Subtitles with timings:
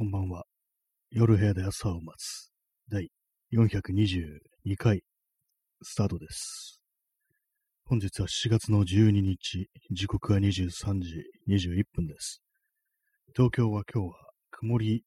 [0.00, 0.44] こんばんは。
[1.10, 2.50] 夜部屋で朝を待つ。
[2.90, 3.10] 第
[3.52, 5.02] 422回
[5.82, 6.80] スタートです。
[7.84, 12.40] 本日は7月の12日、時刻は23時21分です。
[13.36, 14.14] 東京は今日は
[14.50, 15.04] 曇り、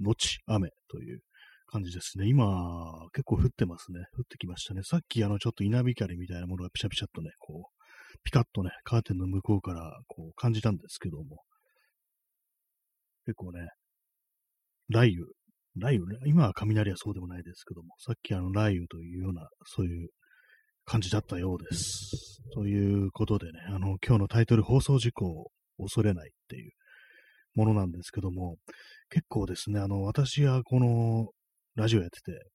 [0.00, 1.20] のち雨という
[1.66, 2.26] 感じですね。
[2.26, 3.98] 今、結構降ってますね。
[4.16, 4.80] 降ってきましたね。
[4.82, 11.42] さっきあのちょっと稲光みたいなものがピシャピシャっとね、こう、ピカッとね、カーテンの向こうからこう感じたんですけども、
[13.26, 13.68] 結構ね、
[14.90, 15.24] 雷雨、
[15.76, 20.08] 雷雨ね、今は雷はそうでもないですけども、さっきあの雷雨というような、そういう
[20.84, 22.40] 感じだったようです。
[22.54, 26.72] ということでね、あの、今日のタイトル、放送事故を恐れないっていう
[27.54, 28.56] ものなんですけども、
[29.08, 31.28] 結構ですね、あの、私はこの
[31.76, 32.50] ラジオやってて、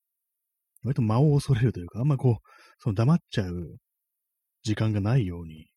[0.83, 2.35] 割と間を恐れるというか、あんまこう、
[2.79, 3.77] その黙っちゃう
[4.63, 5.67] 時間がないように、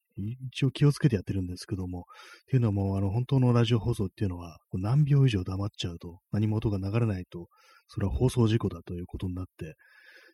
[0.52, 2.02] 一応気をつけてやってるんですけども、っ
[2.46, 7.48] ていうのはも、あの、本当のラジオ放送っていうのは、何秒以上黙っちゃうと、何も音が流れないと、
[7.88, 9.74] それは放送事故だということになって、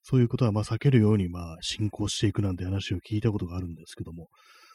[0.03, 4.29] そういうことはま避けるように、まあ、進行していくなんて話を聞いたことがあるんですけども、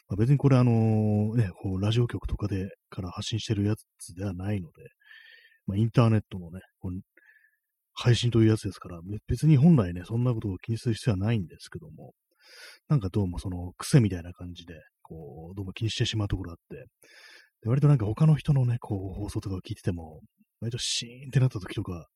[0.08, 4.82] まあ、別にこれあのね、こうラジオ局とかでから発信してるやつではないので、
[5.66, 6.90] まあ、インターネットのね、こ
[7.94, 12.12] 配信というやつですから、別に本来ね、そんなことを気にする必要はないんですけども、
[12.88, 14.74] なんかどうもその癖みたいな感じで、
[15.10, 16.86] こう、どうも気にしてしまうところがあって、
[17.62, 20.20] で割となんか他の人のね、こう、放送とかを聞いてても、
[20.60, 22.06] 割とシーンってなった時とか、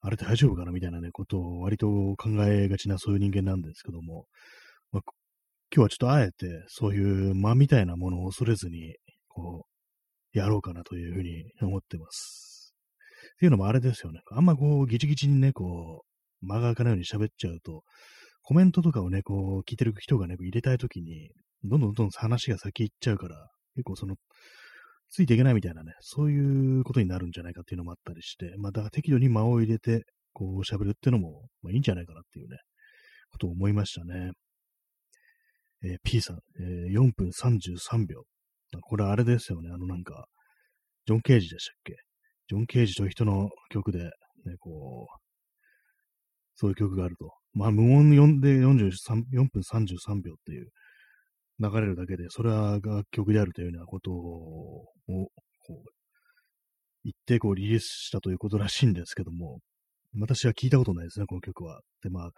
[0.00, 4.26] あれ大丈夫かなみたいなね、ことを割と考えがちなそういう人間なんですけども、
[4.90, 5.02] まあ、
[5.74, 8.96] 今日はちょっとあえてそういう間みたいなものを恐れずに、
[9.28, 9.66] こ
[10.34, 12.74] う、やろうかなというふうに思ってます。
[13.36, 14.20] っていうのもあれですよね。
[14.32, 16.04] あんまこう、ギチギチにね、こ
[16.42, 17.82] う、間が空かないように喋っちゃうと、
[18.42, 21.30] コメントとかをね、こう、聞いてる人がね、入れたいときに、
[21.68, 24.16] どんどんどんどん話が先行っちゃうから、結構その、
[25.08, 32.56] ついていけないみたいなね、そういうことになるんじゃないかっていうのもあったりして、まあ、だから適度に間を入れて、こう、喋るっていうのも、まあ、いいんじゃないかなっていうね、
[33.30, 34.32] ことを思いましたね。
[35.84, 38.24] えー P さん、えー4分33秒。
[38.82, 40.26] これあれですよね、あのなんか、
[41.06, 41.94] ジョン・ケージでしたっけ？
[42.48, 44.10] ジョン・ケージという人の曲で、ね、
[44.58, 45.20] こう、
[46.54, 47.32] そういう曲があると。
[47.52, 48.10] まあ、無音
[48.40, 50.68] で43 4分33秒っていう
[51.58, 55.30] 流れるだけで、それは楽曲であるというようなことを、こ
[55.70, 55.90] う、
[57.04, 59.60] 言って、こう、リリースしたということらしいんですけども、
[60.18, 61.80] 私は聞いたことないですね、この曲は。
[62.02, 62.30] で、まあ、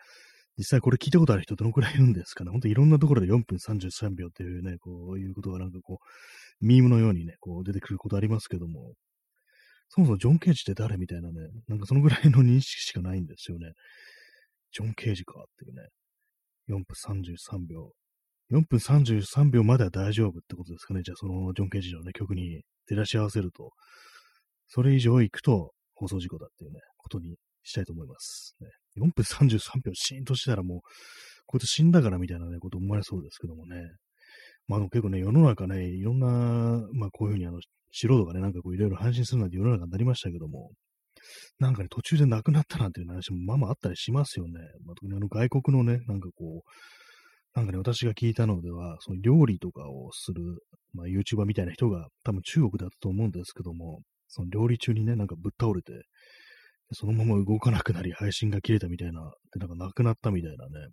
[0.59, 2.51] 実際これ聞いたことある人どのくらいいるんですかね。
[2.51, 8.93] 本当いろんなところで4分33秒っていうね、こういうことがなんかこう、ミームのようにね、こう出てくることありますけども、
[9.89, 11.35] そもそもジョン・ケージって誰みたいなね、
[11.69, 13.73] なんかそのぐらいの認識しかないんですよね。
[14.73, 15.89] ジョン・ケージかっていうね。
[16.69, 16.85] 4分
[17.23, 17.93] 33秒。
[18.51, 21.03] 4分33秒までは大丈夫ってことですかね。
[21.03, 23.73] じゃあそのジョン・ケージのね、曲に照らし合わせると、
[24.69, 28.55] それ以上行くと放送事故だっていうね、ことにしたいと思います。
[28.61, 30.81] ね、4分33秒シーンとしたらもう、
[31.47, 33.77] こいつ死んだからみたいなね、こと思われそうですけどもね。
[34.67, 36.27] まあでも結構ね、世の中ね、いろんな、
[36.93, 37.61] まあこういうふうにあの、
[37.93, 40.71] 素人がね、なんかこういろいろ配信するなんて世の中になりましたけども、
[41.59, 44.53] なんかね、途中で亡くなったなんていう話もまあまああったりしますよね。
[44.85, 46.71] まあ、特にあの外国のね、なんかこう、
[47.55, 50.43] なんかね、私が聞いたのでは、その料理とかをする、
[50.93, 55.93] まあ YouTuber みたいな人が多分中国だったと思うんですけども、その料理中にね、なんかぶっ倒れて、
[56.93, 60.89] そのまま動かなくなり配信が切れたみたいな、で、なんか亡くなったみたいなね、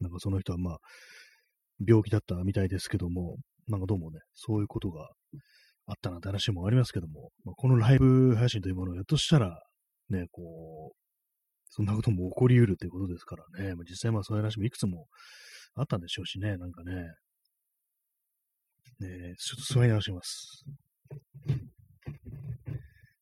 [0.00, 0.78] なんかその人はまあ、
[1.86, 3.36] 病気だったみたいですけども、
[3.68, 5.08] なんかどうもね、そういうことが
[5.86, 9.60] あったなんて話もありますけども、このライブ配信というものをやっとしたら、
[10.10, 10.96] ね、こう、
[11.70, 15.06] そんなことも起こり得るということですからね、まあ、実際まあそういう話もいくつも
[15.76, 16.92] あったんでしょうしね、なんかね、
[19.00, 20.64] ねちょっと座り直します。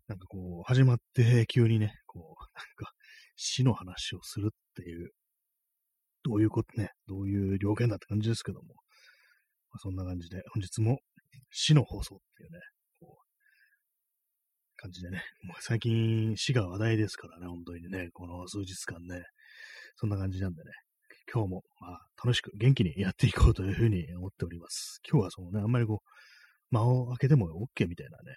[0.07, 2.93] なんかこう、始まって急にね、こう、なんか
[3.37, 5.11] 死の話をするっていう、
[6.25, 8.75] どういうことね、どういう了見だって感じですけども、
[9.71, 10.99] まあ、そんな感じで、本日も
[11.51, 12.59] 死の放送っていうね、
[13.01, 13.27] こう、
[14.77, 19.23] 感じでね、もう最近死が話題ですからね、本当にね、この数日間ね、
[19.97, 20.71] そんな感じなんでね、
[21.35, 25.01] 今日も、まあ、楽しく元気にやっていこうというふうに思っております。
[25.11, 28.37] 今日はそのね、あんまりこう、間を空けても OK みたいなね、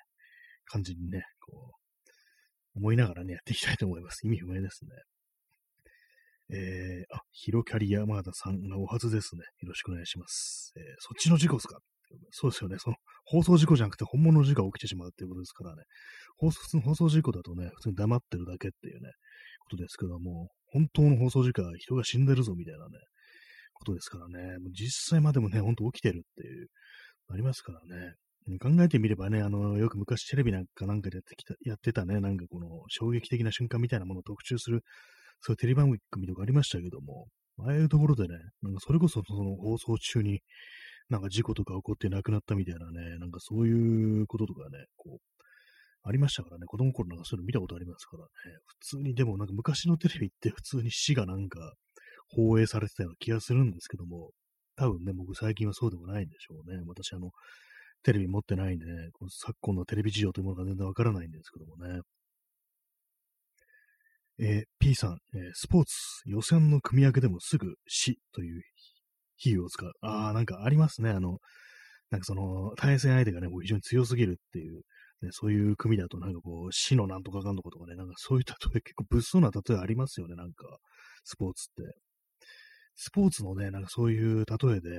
[0.66, 1.72] 感じにね、こ
[2.76, 4.26] う、思いながらね、やっていきたいと思います。
[4.26, 4.92] 意味不明ですね。
[6.58, 9.42] えー、あ、ヒロキャリ山田さんがお初ですね。
[9.62, 10.72] よろしくお願いします。
[10.78, 11.80] えー、そっちの事故ですか？
[12.32, 12.78] そうですよね。
[12.80, 12.96] その、
[13.26, 15.84] 放送事故じゃなくて本物の事故が起きてしまうっていうことですからね。
[16.38, 19.10] 放送、放送事故だとね、普通に黙ってるだけっていうね、
[19.66, 22.92] ことですけども、本当の放送事故は人が死んでるぞみたいなね、
[23.74, 24.58] ことですからね。
[24.60, 26.68] もう実際までもね、ほんと起きてるっていう、
[27.30, 28.14] ありますからね。
[28.60, 34.84] 考えてみればね、あの、よく昔テレビなんかなんかでやってきた、やってたね、なんかこの衝撃的な瞬間みたいなものを特集する、
[35.42, 37.28] そういうテレビ番組とかありましたけども、
[37.60, 40.42] ああいうところでね、なんかそれこそその放送中に、
[41.10, 45.35] なんか事故とか起こって亡くなったみたいなね、なんかそういうこととかね、こう、
[46.08, 48.30] ありましたからね、子供の頃なんかそういうの見たことありますからね、
[48.66, 51.74] 普通に、でもなんか昔のテレビって普通に死がなんか
[52.30, 54.30] 放映されてたような気がするんですけども、
[54.76, 56.82] 多分ね、僕最近はそうでもないんでしょうね。
[56.86, 57.32] 私あの、
[58.04, 62.02] テレビ持ってないんでね、この昨今のテレビ事情というものが全然わからないんですけどもね。
[64.38, 68.62] えー、P さん、えー、スポーツ予選の組み上げでもすぐ死という
[69.38, 69.92] 比喩を使う。
[70.02, 71.10] ああ、なんかありますね。
[71.10, 71.40] あの、
[72.12, 74.82] なんかその、対戦相手がね、もう非常に強すぎるっていう、
[75.22, 80.66] ね、そういう組だとなんかこう、死のなんとかかんとかとかね、なんかそういう例え、結構物騒な例えありますよね、なんか、
[81.24, 81.98] スポーツって。
[82.96, 84.90] スポーツのね、なんかそういう例えで、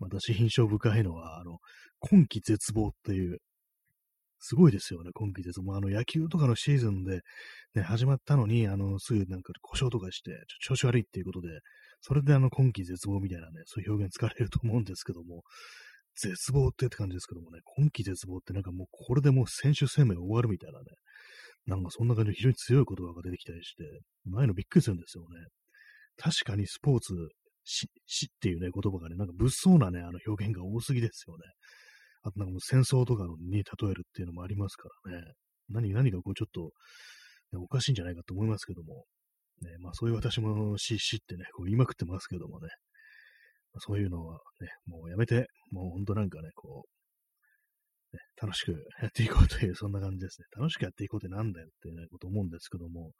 [0.00, 1.58] 私印象深いのは、あの、
[2.00, 3.38] 今季絶望っていう、
[4.40, 5.76] すごいですよね、今季絶望。
[5.76, 7.22] あの、野球とかのシーズンで、
[7.74, 10.30] ね、始まったのに、あの、すぐなんか故障とかして、
[10.60, 11.48] 調子悪いっていうことで、
[12.00, 15.42] それであの、今季絶望みたいなね、そういう表現使われると思うんですけども、
[16.20, 20.84] 絶望ってって感じですけどもね、今季絶望ってなんかもうこれでもう選手生命終わるみたいなね、
[21.66, 23.84] なんかそんな感じで非常に強い言葉が出てきたりして、
[24.24, 25.46] 前のびっくりするんですよね。
[26.16, 27.14] 確かにスポーツ、
[27.64, 31.44] 死、っていうね、言葉がね、なんか物騒なね、あの表現が多すぎですよね。
[32.22, 35.22] あとなんかもう戦争とかに例えるっていうのもありますからね。
[35.68, 36.72] 何、何がこうちょっと、
[37.52, 39.04] ね、おかしいんじゃないかと思いますけども。
[39.60, 42.68] ね、まあそういう私も死、死ってね、こう言いまくってますけどもね。
[43.80, 46.84] そういうのはね、もうやめて、もうほんとなんかね、こ
[48.12, 48.72] う、ね、楽しく
[49.02, 50.46] やっていこうという、そんな感じですね。
[50.56, 53.12] 楽しくやっていこうってなんだよってね、こと思うんですけども、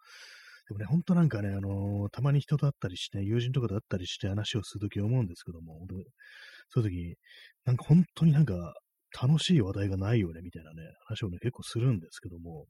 [0.69, 5.87] でもね、ほんとなんかね、あのー、たまに人と会ったりして、友人とかと会ったりして話をするとき思うんですけども、
[6.69, 7.19] そういうとき、
[7.65, 8.75] なんか本当になんか
[9.21, 12.67] 楽しい話題がないよね、みたいなね、話をね、結構するんですけども、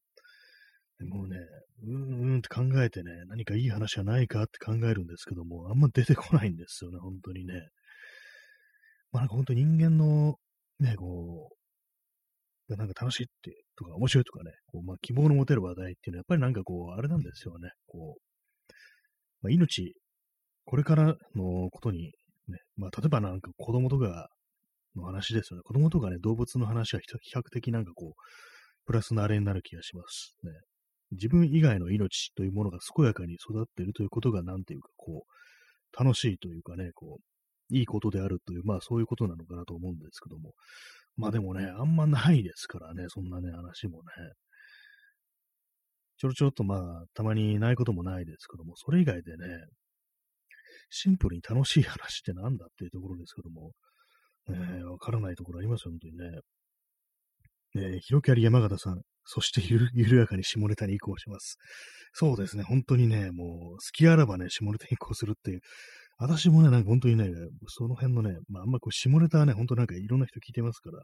[1.06, 1.36] もうね、
[1.82, 7.68] うーんって考えてね、何かいい話はないかって考えるんですけども、あんま出てこないんですよね、本当にね。
[9.12, 10.36] まあなんか本当人間の、
[10.80, 11.50] ね、こ
[12.68, 17.70] う、なんか楽しいってとか面白いとかね、こうまあ、希望の持てる話題っていうのはやっぱりなんかこう、あれなんですよね。
[17.86, 18.22] こう、
[19.42, 19.94] まあ、命、
[20.64, 22.12] これからのことに、
[22.48, 24.28] ね、まあ、例えばなんか子供とか
[24.96, 25.62] の話ですよね。
[25.64, 28.12] 子供とかね、動物の話は比較的なんかこう、
[28.84, 30.52] プラスのあれになる気がしますね。
[31.12, 37.22] 自分以外の命というものが健やかに育っているということが、なんていうか、こう、楽しいというかね、こう、
[37.70, 40.52] いいことであるという、まあそういうことなのかなと思うんですけども。
[41.16, 44.04] まあでもね、あんまないですからね、そんなね、話もね。
[46.18, 49.46] ちょろちょろっとまあ、たまにないこともないですけども、それ以外でね、
[50.90, 53.72] シンプルに楽しい話ってなんだっていうところですけども、
[54.48, 56.40] ね、わからないところありますよ、本当にね。
[57.76, 61.58] えー、広キャリ山形さん、そしてゆる緩やかに下ネタに移行します。
[62.14, 65.60] そうですね、本当にね、もう、隙あらばね、下ネタに移行するっていう、
[66.18, 67.30] 私もね、なんか本当にね、
[67.68, 71.02] その辺のね、まあ、あんまこう、下ネタはね、本当なんかいろんな人聞いてますから、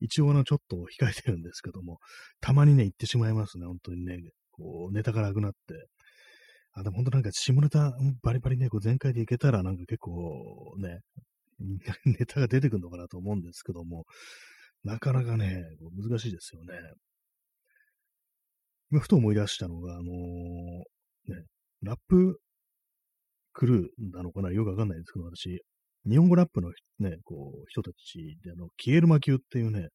[0.00, 1.98] 一応あの、ちょっと控えてるんですけども、
[2.40, 4.18] たまにね、言ってしまいますね、本当にね、
[4.52, 5.58] こう、ネタがなくなって。
[6.72, 7.92] あ、でも本当なんか下ネタ、
[8.22, 11.00] バリバリね、こう全開でいけたら、なんか結構ね、
[12.04, 14.04] ネタが出てくるのかなと思うんですけども、
[14.84, 15.64] なかなかね、
[15.96, 16.74] 難しいですよね。
[18.90, 21.44] 今、ふと思い出したのが、あのー、ね、
[21.82, 22.40] ラップ
[23.54, 24.52] クルーなのかな？
[24.52, 25.62] よくわかんないですけど、私、
[26.06, 29.88] 日本語ラップのね、こう、人たちで、あの、キエルマ級っていうね、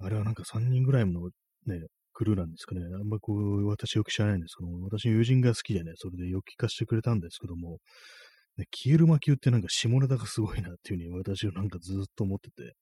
[0.00, 1.20] あれはなんか3人ぐらいの
[1.66, 2.80] ね、クルーなんですかね。
[2.82, 7.78] あんまこう、私よく知らないんですけども、私の友人が好きでね、それでよく聞かせてくれたんですけども、
[8.56, 12.72] ね、キエルマ級ってなんか下ネタがすごいなっていうふうに私はなんかずっと思ってて、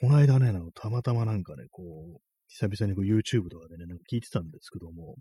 [0.00, 1.82] この間ね、なんかたまたまなんかね、こ
[2.16, 5.14] う、久々にこう YouTube とかでね、なんか聞いてたんですけども、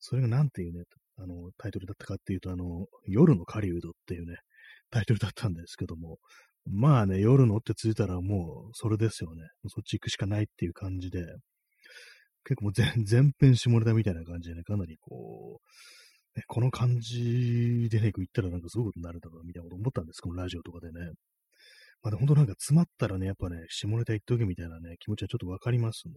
[0.00, 0.84] それがなんていうね、
[1.18, 4.36] あの、タイトルだったかっていうと、あの、夜の狩人っていうね、
[4.90, 6.18] タイトルだったんですけども、
[6.64, 9.42] まあね、夜のってついたらもうそれですよね。
[9.68, 11.24] そっち行くしかないっていう感じで、
[12.44, 15.60] 結構もう全編下ネタみたいな感じでね、かなりこ
[16.34, 21.10] う、ね、この感じでね、行ったらなんかすごいことになるだろうみたいなこと思ったんです、このラジオとかでね。
[22.02, 26.14] まあ、で本当なんか詰まったらね、やっぱね、下ネタ言っとけみたいなね、気持ちはちょっとわかりますね。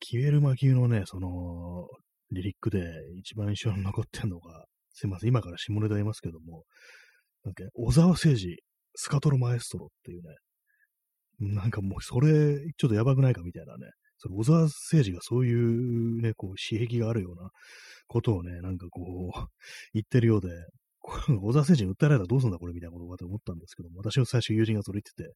[0.00, 1.86] キエルマ級のね、その、
[2.32, 2.84] リリックで
[3.18, 6.64] 一番印象に残ってんのが、すいません、今から下ネタ言いますけども、
[7.44, 8.56] なんか、小沢誠二、
[8.94, 10.36] スカトロマエストロっていうね、
[11.38, 17.50] なんかもうそれ、ちょっとやばくないかみたいなね、その小沢誠二がそういうね、こう、刺激があるような
[18.08, 19.46] ことをね、なんかこう、
[19.92, 20.48] 言ってるようで、
[21.40, 25.34] 小沢誠二に訴えられたらどうすんだこれみたいなことかと思ったんですけども、私の最初友人がそれ言ってて、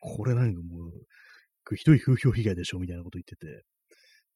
[0.00, 3.64] これなんかもう、ひどい風評被害でしょみたいなこと言ってて、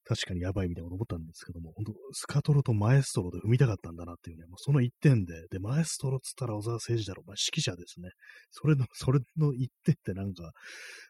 [0.08, 8.08] 確かにやばいみたいなこと思ったんですけども、本当スカトロとマエストロで踏みたかったんだなっていうね、もうその一点で、で、マエストロっつったら小沢誠二だろ、まあ、指揮者ですね。
[8.50, 10.50] それの、 それの一点ってなんか、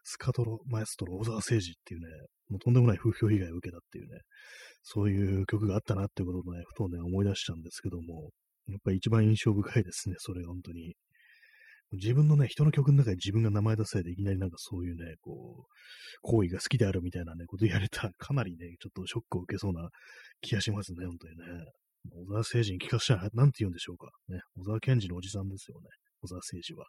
[0.03, 2.07] スカトロ、マエストロ、小沢誠二っていうね、
[2.49, 4.19] もうとんでもない風評被害を受けたっていうね、
[4.83, 8.31] そういう曲があったなっていうことをね、ふとね、思い出したんですけども、
[8.67, 10.95] やっぱり一番印象深いですね、それが本当に。
[11.91, 15.69] 自分のね、人の曲の中で自分が名前出されていきなりなんかそういうね、こう、
[16.21, 19.89] 行為が好きであるみたいなね、ことやれたらかなりね、ちょっとショックを受けそうな
[20.41, 21.65] 気がしますね、本当にね。
[22.11, 24.09] 小沢誠治に聞かせたら、なんて言うんでしょうか。
[24.29, 25.87] ね、小沢健二のおじさんですよね、
[26.21, 26.85] 小沢誠治は。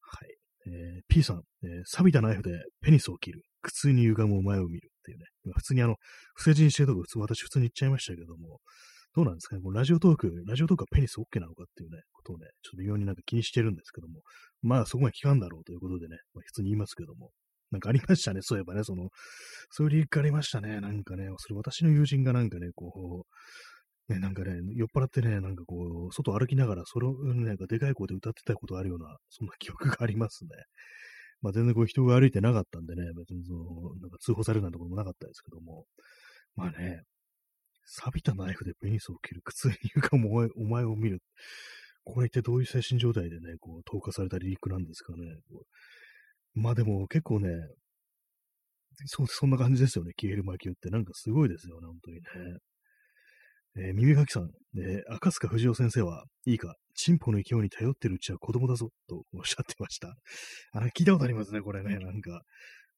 [0.00, 0.36] はい。
[0.68, 2.50] えー、P さん、えー、錆びたナイフで
[2.82, 3.42] ペニスを切る。
[3.62, 5.24] 苦痛に歪むお前を見るっていうね。
[5.54, 5.96] 普通にあの、
[6.34, 8.60] 不正人してるとこ普通、私普通に言っちゃいましたけども、
[9.14, 14.20] どうなんですかね、このラジオトーク、ラジオトークはペニス OK なのかっていうね、ことをね、ちょっと微妙になんか気にしてるんですけども、
[14.62, 17.30] まあそこまで聞かんだろうということでね、まあ、普通に言いますけども、
[17.70, 19.08] なんかありましたね、そういえばね、その、
[19.70, 23.26] そういうリークありましたね、なんかね、それ私の友人がなんかね、こ
[24.08, 30.50] う、ね、なんかね、酔っ払ってね、なんかこう、外歩きながら、それをなんかでかい声で歌ってたことがあるような、そんな記憶がありますね。
[31.42, 33.64] まあ全然こう人が歩いてなかったんでね、別にその、
[34.00, 35.84] なんか通報されるなんてこともなかったですけども、
[36.54, 37.02] まあね、
[37.84, 41.20] 錆びたナイフでペニスを切る、苦痛に言うかもお前を見る。
[42.06, 45.18] これってどういう精神状態でね、こう、投下されたリークなんですかね。
[46.54, 47.50] まあでも結構ね、
[49.06, 50.88] そそんな感じですよね、消える魔球って。
[50.88, 52.22] なんかすごいですよね、本当にね。
[53.88, 54.48] えー、耳かきさん、
[54.78, 60.14] えー、赤塚不二夫先生は、いいか、チンポの勢いに頼ってるうちは子供だぞ、とおっしゃってました。
[60.72, 62.40] あ聞いたことありますね、これね、なんか。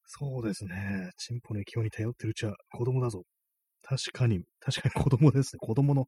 [0.05, 3.25] そうですね、チンポの勢いに頼ってるうちは子供だぞ。
[3.83, 5.59] 確かに、確かに子供ですね。
[5.61, 6.07] 子供の、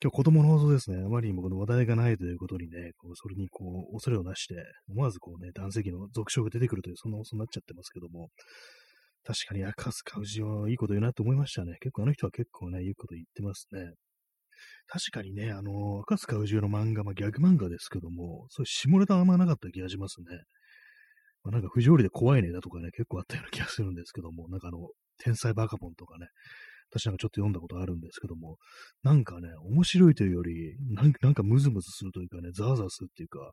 [0.00, 1.02] 今日子供の放送ですね。
[1.04, 4.54] あまりにもこの話題がないということにね、こうそれにこう、恐れをなして、
[4.88, 8.28] 思わずこうね、男性器の続唱が出てくるという、そんな放送になっちゃってますけども、
[9.24, 11.78] 確かに赤塚氏はいいこと言うなって思いましたね。
[11.80, 13.90] 結構あの人は結構ね、いいこと言ってますね。
[14.86, 20.26] 確かにね、あの、赤塚氏の漫画、まあ、ギャグ漫画ですけども、そういう下ネタあんまなかった気がしますね。
[21.42, 24.78] まあ、なんか不条理で怖いねだとかね、結構あったような気がするんですけども、なんかあの、
[25.18, 26.28] 天才バカボンとかね、
[26.90, 28.56] 私なんかちょっと読んだことあるんですけども、
[29.02, 33.52] なんかね、面白いというより、なんかムズムズするというかね、ザーザーするっていうか、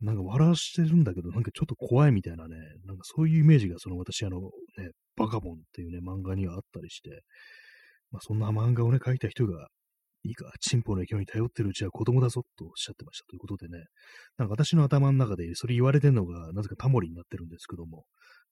[0.00, 2.56] なんか笑わしてるんだけど、なんかちょっと怖いみたいなね、
[2.86, 7.22] なんかそういうイメージがその私あのね、バカボンっていうね、漫画にはあったりして、
[8.10, 9.68] まあそんな漫画をね、書いた人が、
[10.24, 13.84] いいか、チンポの影響に頼ってるうちは子供だぞとおっしゃってましたということでね、
[14.36, 18.04] なんか私の頭の中でそれ言われてるのが、なぜかタモリになってるんですけども、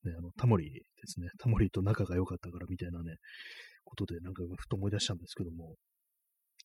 [0.05, 1.29] ね、あの、タモリですね。
[1.39, 3.17] タモリと仲が良かったからみたいなね、
[3.85, 5.75] ことでなんかふと思い出したんですけども、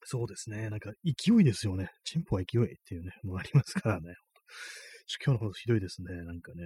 [0.03, 0.69] そうですね。
[0.69, 1.89] なんか勢いですよね。
[2.03, 4.15] チンポは勢いっていうね、もありますからね。
[5.25, 6.15] 今日の方ひどいですね。
[6.23, 6.63] なんかね、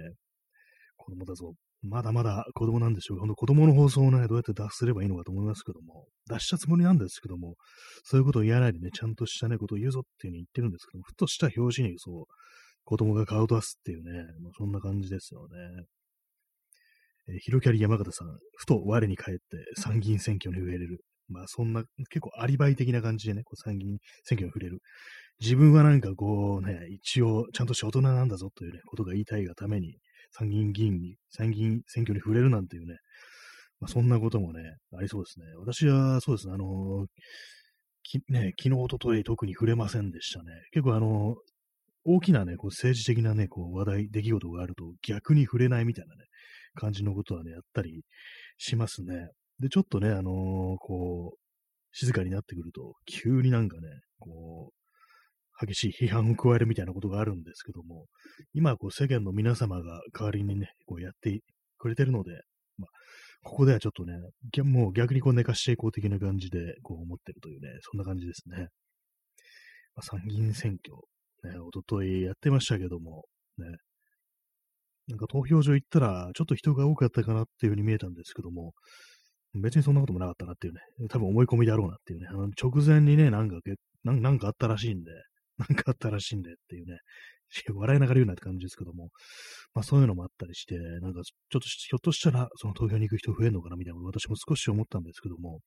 [0.96, 1.54] 子供だぞ。
[1.82, 3.18] まだまだ子供なんでしょう。
[3.18, 7.56] ほんと子供の放送をね、どうやって脱すればいいのかと思いますけども、脱したつもりなんですけども、
[8.04, 12.24] そういうことを言わないでね、ちゃんとしたね、ことを言うぞっていうふうに言ってるんですけども、ふとした表紙にそう、
[12.84, 15.84] 子供が顔を出すっていうね、まあ、そんな感じですよね。
[17.28, 19.42] えー、ヒロキャリ山形さん、ふと我に返って
[19.76, 21.00] 参議院選挙に触れる。
[21.28, 24.80] まあそんな、結構アリバイ的な感じでね、こう参議院選挙に触れる。
[25.40, 29.98] 自分はなんかこうね、一応ちゃんとし大人なんだぞというね、ことが言いたいがために、
[30.30, 32.96] 参議院議員に、参議院選挙に触れるなんていうね、
[33.80, 35.46] まあそんなこともね、ありそうですね。
[35.58, 37.06] 私はそうですね、あの、
[38.02, 40.52] きね、昨日、おととい特に触れませんでしたね。
[40.70, 41.34] 結構あの、
[42.04, 46.24] 大きなね、こう政治的なね、こう話題、出来事があると逆に触れないみたいなね、
[46.76, 48.02] 感じのことはね、やったり
[48.58, 49.28] しますね。
[49.58, 51.38] で、ちょっとね、あのー、こう、
[51.92, 58.06] 静かになってくると、急になんかね、こう、激しい批判を加えるみたいなことがあるんですけども、
[58.52, 61.40] 今、こう、世間の皆様が代わりにね、こうやって
[61.78, 62.32] くれてるので、
[62.76, 62.88] まあ、
[63.42, 64.14] ここではちょっとね、
[64.64, 68.68] もう逆にこう寝かしていこう的な感じで、こう思ってるというね、そんな感じですね。
[69.94, 73.24] まあ、参議院選挙、ね、おとといやってましたけども、
[73.56, 73.66] ね、
[75.08, 78.72] なんか投票所行ったら、ちょっと人が多かったかなっていうふうに見えたんですけども、
[79.54, 83.56] 別にそんなこともなかったなっていうね、多分思い込みだろうなっていうね、あの直前にね、なんか
[84.04, 85.10] なんなんかあったらしいんで、
[85.58, 86.98] なんかあったらしいんでっていうね、
[87.72, 89.10] 笑いながら言うなって感じですけども、
[89.74, 95.60] まあそういうのもあったりして、なんかちょっとひょっとしたらその投票に行く人増えるのかなみたいな私も少し思ったんですけども、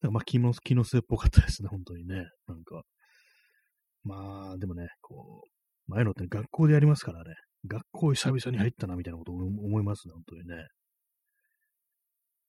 [0.00, 2.28] なんかまあ気の気のせいっぽかったですね、本当にね。
[2.46, 2.82] なんか、
[4.04, 7.34] まあでもね、こう、前のって学校でやりますからね、
[7.66, 10.66] 学校久々に入ったな、みたいなことを思いますね、本当にね。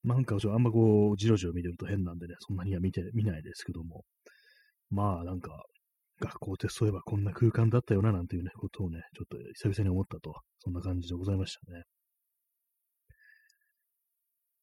[0.03, 4.03] なんか、あんまこう、じろじろ見てると変なんでね、そんなには見て、見ないですけども。
[4.89, 5.63] まあ、なんか、
[6.19, 11.83] 学校ってそういえばこんな空間だったよな、なんていうね、ことをね、ちょっと久々に思ったと、そんな感じでございましたね。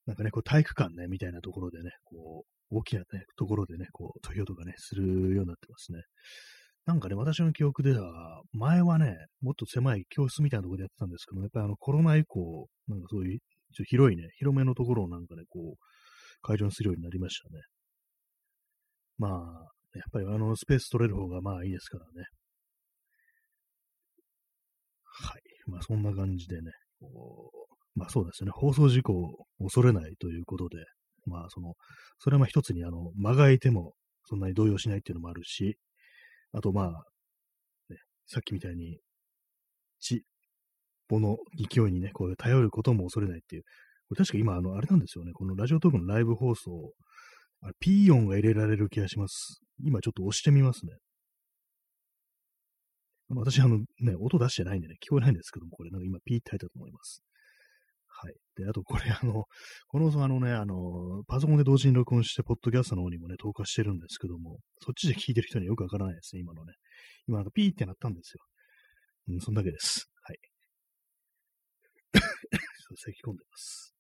[0.07, 5.05] なんかね、こう体育館ね、みたいなところでね、こう、大きなね、ところでね、こう、投票とかね、する
[5.35, 6.03] ようになってますね。
[6.87, 13.39] なんかね、私の記憶では、前はね、もっと狭い教室みたいなところでやってたんですけど、やっぱりあのコロナ以降、なんかそういう、
[13.75, 17.61] ちょ広いね、広めのところをなんかね、こう、会場にするようになりましたね。
[19.19, 19.31] まあ、
[19.95, 22.27] やっぱりあのスペース取れる方がまあいいですからね。
[25.05, 25.41] はい。
[25.67, 26.71] まあそんな感じでね、
[27.95, 30.79] まあそうですね、放送事故を恐れないということで、
[31.27, 31.75] まあその、
[32.19, 33.93] それはまあ一つにあの、間が空いても
[34.25, 35.77] そんなに動揺しないっていうのもあるし、
[36.53, 37.05] あとまあ、
[37.91, 38.99] ね、さっきみたいに、
[40.01, 40.25] 血、
[41.09, 43.63] 母の勢いにね、こう頼ることも恐れないっていう、
[44.09, 46.93] これ確か今、あの、あれなんですよね、このラジオトークのライブ放送、
[47.63, 49.61] あれ、ピーヨンが入れられる気がします。
[49.83, 50.93] 今ちょっと押してみますね。
[53.29, 57.23] 私、あのね、音出してないんでね、聞こえないんですけども、これなんか今ピーって入ったと思います。
[58.23, 58.35] はい。
[58.57, 59.45] で、あとこれあの、
[59.89, 66.75] このあのね、あの、パソコンで同時に録音して、ポッドキャストの方にもね、投下してるんですけども、そっちで聞いてる人にはよくわからないですね、今のね。
[67.27, 68.45] 今なんかピーってなったんですよ。
[69.29, 70.11] うん、そんだけです。
[70.23, 70.39] はい。
[72.97, 73.95] 咳込んでます。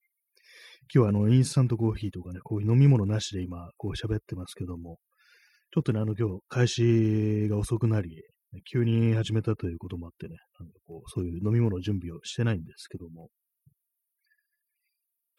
[0.92, 4.98] 今日はあの、インスタントコーヒーとかね、こういう飲み物なしで今、こう喋ってますけども、
[5.72, 8.24] ちょっとね、あの、今日、開始が遅くなり、
[8.72, 13.28] 急に始めたということもあってね、なんかこう、そういう飲み物準備をしてないんですけども、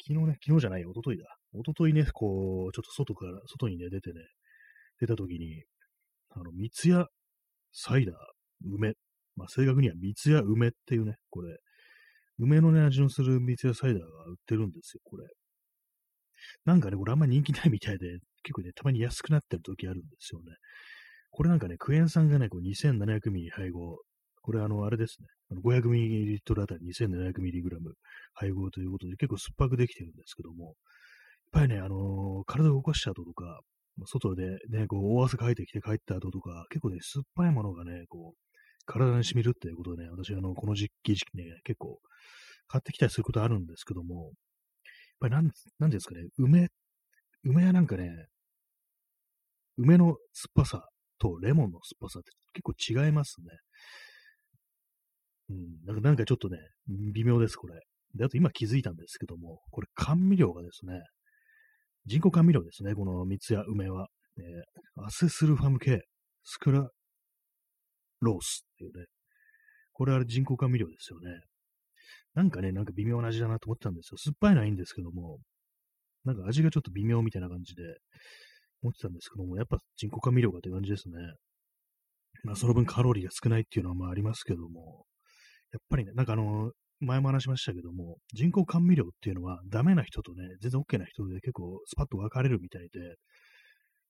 [0.07, 1.37] 昨日ね、昨日じゃないよ、一昨日だ。
[1.53, 4.21] 一昨日ね、こう、ちょっと外から、外にね、出てね、
[4.99, 5.63] 出た時に、
[6.29, 7.07] あの、三ツ矢
[7.71, 8.15] サイダー、
[8.63, 8.93] 梅。
[9.35, 11.57] まあ、正確には三ツ矢梅っていうね、これ、
[12.39, 15.27] 梅のね、味のする三ツ矢サイダーが売ってるんですよ、これ。
[16.65, 20.55] なんかね、これあんま人気ないみたいで、結構ね、たまに安くなってる時あるんですよね。
[21.29, 23.99] これなんかね、クエン酸がね、こう2700ミリ配合
[24.41, 25.27] これあの、あれですね。
[25.63, 27.93] 500ml あたり 2700mg
[28.33, 30.75] 配合ということで結構酸っぱくできてるんですけども、やっ
[31.51, 33.61] ぱりね、あのー、体を動かした後とか、
[34.05, 38.51] 外でね、こう、大汗かいてきて帰った後とか、結構ね、酸っぱいものがね、こう、
[38.85, 41.99] 体に染みるっていうことでね、私、あの、この時期、時期ね、結構、
[42.67, 44.31] 買ってきたりすることあるんですけども、やっ
[45.19, 46.69] ぱりなん、なんですかね、梅、
[47.43, 48.27] 梅はなんかね、
[49.77, 50.87] 梅の酸っぱさ
[51.19, 53.47] とレモンの酸っぱさって結構違いますね。
[55.87, 56.57] うん、なんかちょっとね、
[57.13, 57.79] 微妙です、これ。
[58.15, 61.01] で、あと今気づいたんですけども、これ甘味料がですね、
[62.05, 64.07] 人工甘味料ですね、この三つや梅は。
[64.37, 66.01] えー、アセスルファム系
[66.43, 66.89] スクラ
[68.21, 69.05] ロースっていうね、
[69.91, 71.41] これは人工甘味料ですよね。
[72.33, 74.17] なんかね、なんか微妙な味だなと思ってたんですよ。
[74.17, 75.39] 酸っぱいのはいいんですけども、
[76.23, 77.83] なんか味がちょっと微妙みたいな感じで
[78.83, 81.15] 思ってたんですけども、やっぱ人工甘味料がって感じですね。
[82.43, 85.05] まあその分カロリーが少ないっていうのはまあありますけども、
[85.71, 93.15] やっぱりね、なんかあの、前も話しましたけども、人工甘味料っていうのはダメな人とね、全然 OK な人で結構スパッと分かれるみたいで、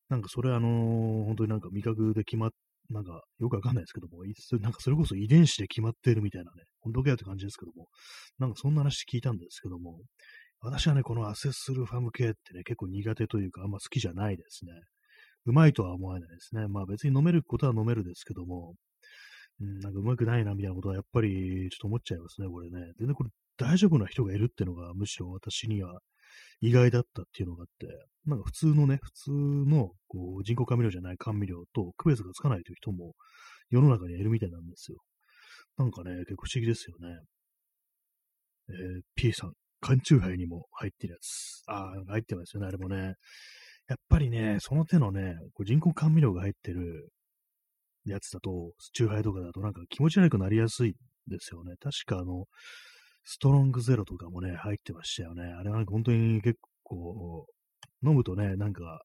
[0.10, 2.50] なんかそれあのー、本当になんか味覚で決まっ、
[2.90, 4.24] なんかよくわかんないですけども、
[4.60, 7.88] なんかそれこそ遺伝子で決まってるみたいなね、本当かよって感じですけども、
[8.40, 10.00] なんかそんな話聞いたんですけども、
[10.60, 14.72] 私はね、このアセスルファム系ってね、結構苦手というか、あんま好きじゃないですね。
[15.46, 16.68] うまいとは思わないですね。
[16.68, 18.76] まあ別に飲めることは飲めるですけども、
[19.62, 22.94] うん、なんかうまくないなみたいなことはやっぱりちょっと思っちゃいますね、これね。
[22.98, 26.00] 全然これ大丈夫な人がいるっていうのがむしろ私には
[26.62, 27.88] 意外だったっていうのがあって、
[28.26, 33.14] なんか普通のね、普通のこう人工甘味料じゃない甘味料と区別がつかないという人も
[33.70, 34.98] 世の中にはいるみたいなんですよ。
[35.78, 37.20] なんかね、結構不思議ですよね。
[38.70, 41.64] えー、P さん、缶チューハイにも入ってるやつ。
[41.68, 43.16] ああ、入ってますよね、あれもね。
[43.88, 47.10] やっぱりね、その手のね、人工甘味料が入ってる
[48.06, 50.96] やつだと、チューハイとかだとなんか気持ち悪くなりやすい
[51.28, 51.76] ですよね。
[51.80, 52.46] 確かあの、
[53.24, 55.44] ストロングゼロとかもね、入ってましたよね。
[55.44, 57.46] あれは本当に結構、
[58.04, 59.02] 飲むとね、なんか、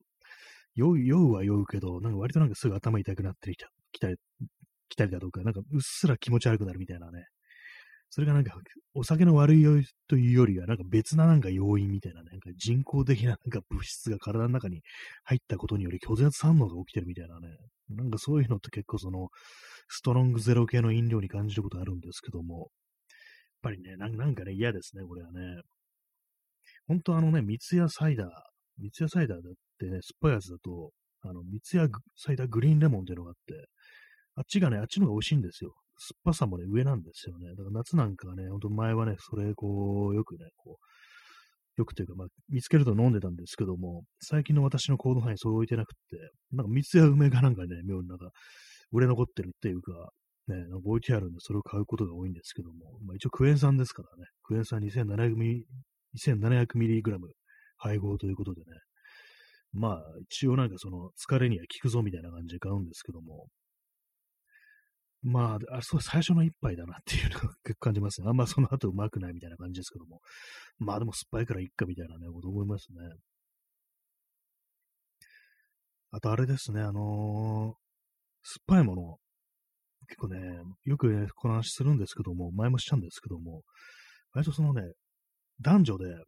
[0.75, 3.53] 酔う、酔うは酔うけど、なんか割となんかすぐ頭痛くなって
[3.93, 4.17] きたり、
[4.89, 7.27] 来たりだとか、なんかうっすら気持ち悪くなるみたいなね、
[8.11, 8.55] それがなんか、
[8.95, 14.83] お酒の悪い酔いというよりは、なんか別ななんか要因みたいな、なんか人工的ななんか物質が体の中に
[15.25, 17.49] 入ったことにより拒絶反応が起きてるみたいなね。
[17.91, 19.29] なんかそういうのって結構その、
[19.89, 22.69] ストロングゼロ系の飲料に感じることあるんですけども、やっ
[23.63, 25.61] ぱりね、なんかね、嫌ですね、これはね。
[26.87, 28.29] 本当あのね、三ツ矢サイダー、
[28.79, 30.91] 三ツ矢サイダーだってね、酸っぱいやつだと、
[31.23, 33.69] あの、三ツ矢サイダーグリーンレモンっていうのがあって、
[34.37, 35.75] あっちがね、あっちの方が美味しいんですよ。
[35.99, 37.51] 酸っぱさもね、上なんですよね。
[37.51, 46.17] だから夏なんかね、ほんと前はね、それ、こう、よくね、こう、よくというか、まあ、見つけると飲んでたんですけども、最近の私の行動範囲それ置いてなくって、
[46.53, 48.31] なんか三ツ矢梅がなんかね、妙になんか、
[48.93, 49.93] 売れ残ってるっていうか、
[50.49, 55.65] ね、置いてあるんで、それを買うことが多いんですけども、まあ、一応クエン酸ですからね、クエン酸2700ミリ、
[56.17, 57.29] 2700ミリグラム
[57.77, 58.67] 配合ということでね、
[59.73, 63.47] まあ、一応なんかその疲れには効くぞみたいな感じで買うんですけども、
[65.27, 68.29] まあ、あそう最初の一杯だなっていうのが結構感じますね。
[68.29, 70.21] あんまその後うまくないみたいな感じですけども。
[70.79, 72.99] まあでも酸っぱいからいっかみたいなね、こと思いますね。
[76.13, 77.75] あとあれですね、あのー、
[78.45, 79.17] 酸っぱいもの、
[80.07, 83.63] 結構ね、よくね、この話するんですけども、前もしたんですけども、
[84.33, 84.83] 割とそのね、
[85.61, 86.23] 男女で酸っ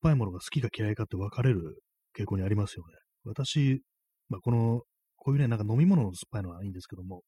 [0.00, 1.82] ぱいものが好きか嫌いかって分かれる
[2.18, 2.94] 傾向にありますよね。
[3.24, 3.82] 私、
[4.30, 4.82] まあ、この、
[5.18, 7.22] こういうね、なんか飲み物の酸っぱいのはいいんですけども、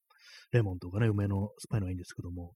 [0.52, 2.54] レモンとかね、梅の酸っぱいのはいいんですけども、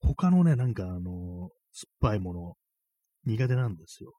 [0.00, 2.54] 他のね、なんかあの、酸っぱいもの、
[3.26, 4.12] 苦手なんですよ。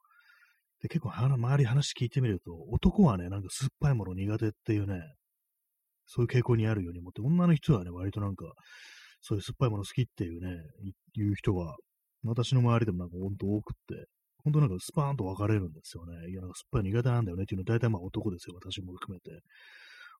[0.81, 5.01] で、結構、周り話聞いてみると、男はね、なんか酸っぱいもの苦手っていうね、
[6.05, 8.45] そういう傾向にあるように思って、女の人はね、割となんか、
[9.21, 10.57] そういう酸っぱいもの好きっていうね、
[11.15, 11.75] いう人は、
[12.23, 14.05] 私の周りでもなんかほんと多くって、
[14.43, 16.31] ほんとなんかスパーンと分かれるんですよね。
[16.31, 19.29] いや、なんか酸っぱい苦手なんだよねっていうのは大体まあ男ですよ、私も含めて。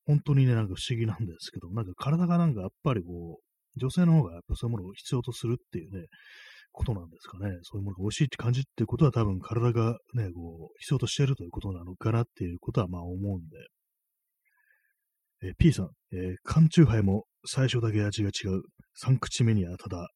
[0.05, 6.07] 本当にね、なんか不思議なんですけど、なんか体がなんかやっぱりこう、女性の方がやっぱそういうものを必要とするっていうね、
[6.71, 7.51] ことなんですかね。
[7.63, 13.49] そういうものが美味しいって感じっていうことは多分体がね、こう、必要としてるということなのかなっていうことはまあ思うん
[15.41, 15.49] で。
[15.49, 18.61] え、P さん、えー、缶チューハイも最初だけ味が違う。
[19.03, 20.07] 3口目にはただ、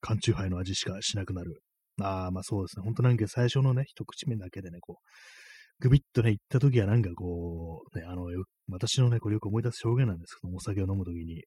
[0.00, 1.60] 缶チューハイの味しかしなくなる。
[2.02, 2.84] ああ、まあそうですね。
[2.84, 5.04] ほんとなんか最初のね、一口目だけでね、こう、
[5.80, 8.26] グビッとね、行った時はなんかこう、ね、あの、
[8.68, 11.42] 私のね、これよく思い出す表現なんですけども、お酒を飲む時に、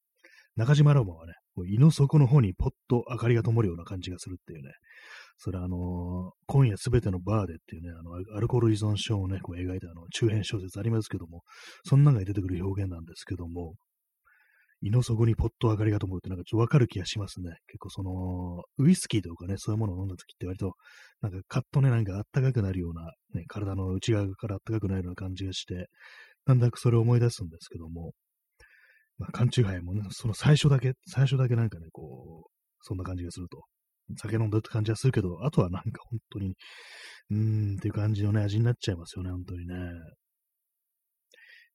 [0.56, 1.34] 中島ロマはね、
[1.67, 4.72] 胃の底の方にポッと明かりが灯るような感じがするっていうね、
[5.38, 11.41] それあのー、今夜すべてのバーでっていうね、あの、アルコール依存症をね、こう描いたあの、中編小説ありますけども、
[11.84, 13.74] そんなのが出てくる表現なんですけども、
[14.84, 17.52] 胃の底にポッと明かりが灯るってなんかちょっとわかる気がしますね。
[17.67, 20.74] 結構その、ウイスキーとかね、そういうものを飲んだ時って割と、
[21.22, 25.88] なんかカッとね、なんかあったかくなるような、ね、体の内側からあったかくなるような感じがして、
[26.46, 28.12] なんだかそれを思い出すんですけども、
[29.17, 33.63] まあ、缶チューハイもね、その最初だけ、最初だけなんかね、こう、そんな感じがすると。
[34.17, 36.56] 酒飲んだって感じはするけど、あとはなんか本当に、
[37.30, 39.76] うーんっていう感じのね、味になっちゃいますよね、本当にね。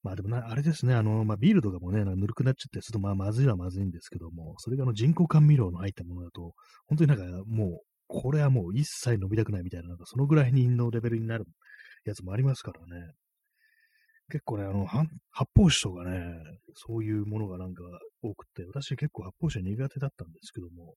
[0.09, 6.55] まあでもな、あれですね、あの、まあビールとかもね、ぬるくなっちゃってすると、まあまずいはまずいんですけども、それがあの人工甘味料の入ったものだと、
[6.87, 11.45] 本当になんかもう、これはもう一切飲みたくないみたいな、なんかそのぐらいのレベルになる
[12.07, 13.13] やつもありますからね。
[14.31, 15.11] 結構ね、あの、発
[15.55, 16.23] 泡酒とかね、
[16.75, 17.83] そういうものがなんか
[18.23, 20.95] 多くて、私結構発泡酒苦手だったんですけども、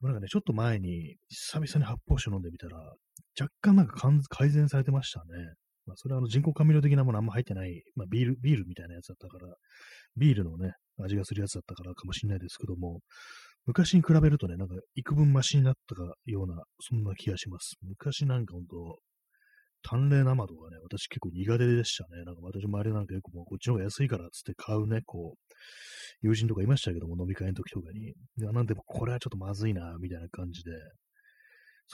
[0.00, 2.78] なんかね、ちょっと前に久々に発泡酒飲んでみたら、
[3.40, 3.96] 若干なんか
[4.28, 5.54] 改善されてましたね。
[5.86, 9.54] まあ、それはあの人工甘味料的なものあんま入ってない、まあ、ビール、ビールみたいなやつだったから、
[10.16, 13.00] ビールのね、味がするやつだったからかもしれないですけども、
[13.66, 17.76] 昔に比べるとね、なんか幾分マシになったかような、そんな気がします。
[17.82, 18.98] 昔なんかほんと、
[19.82, 22.24] 淡麗生とかね、私結構苦手でしたね。
[22.24, 28.14] なんか私もあれなんか結構もうこっちの方が安いからっつって買うね、こう、友人とかいましたけども、飲み会の時とかに。
[28.36, 30.70] でなんでもこれはちょっとまずいな、みたいな感じで。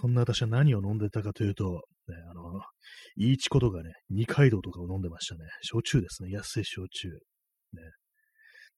[0.00, 2.61] そんな私は何を飲んでたかというと、ね、あの、
[3.16, 5.40] イーチコとかね、二階堂とかを飲んでましたね。
[5.62, 6.30] 焼酎ですね。
[6.30, 7.08] 安い焼酎。
[7.08, 7.16] ね。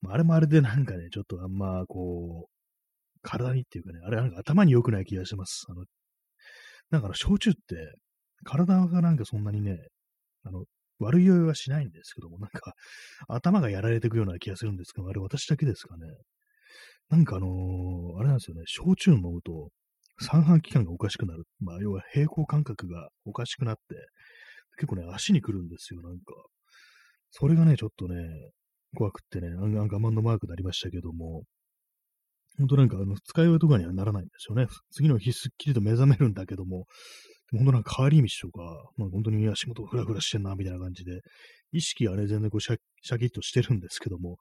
[0.01, 2.51] まあ、あれもあれでなんかね、ちょっとあんまこう、
[3.21, 5.67] 体にっていうかね、あれなんか頭に良くない気がします。
[5.69, 5.85] あの、
[6.89, 7.59] なんか焼酎って、
[8.45, 9.77] 体がなんかそんなにね、
[10.45, 10.65] あの、
[11.01, 12.73] 悪い酔いはしないんですけども、なんか、
[13.29, 16.07] 頭がやられていくような気がするんですけど、あれ私だけですかね。
[17.11, 19.69] なんかあのー、あれなんですよね、焼酎飲むと、
[20.21, 21.45] 三半規管がおかしくなる。
[21.61, 23.83] まあ、要は平行感覚がおかしくなって、
[24.77, 26.35] 結構ね、足に来るんですよ、なんか。
[27.31, 28.17] それがね、ちょっとね、
[28.97, 31.45] 怖くってね、我慢のマークになりましたけども、
[32.59, 34.67] 本当なんか、あの、使い終えとかにはならないんですよね。
[34.91, 36.87] 次の日すっきりと目覚めるんだけども、
[37.53, 38.63] 本当なんか帰り道とか、
[38.97, 41.21] まあ、本当に足元フラフラしてんな、みたいな感じで、
[41.73, 44.37] 意識はね、全然こうシャシャキッとしてるんですけども、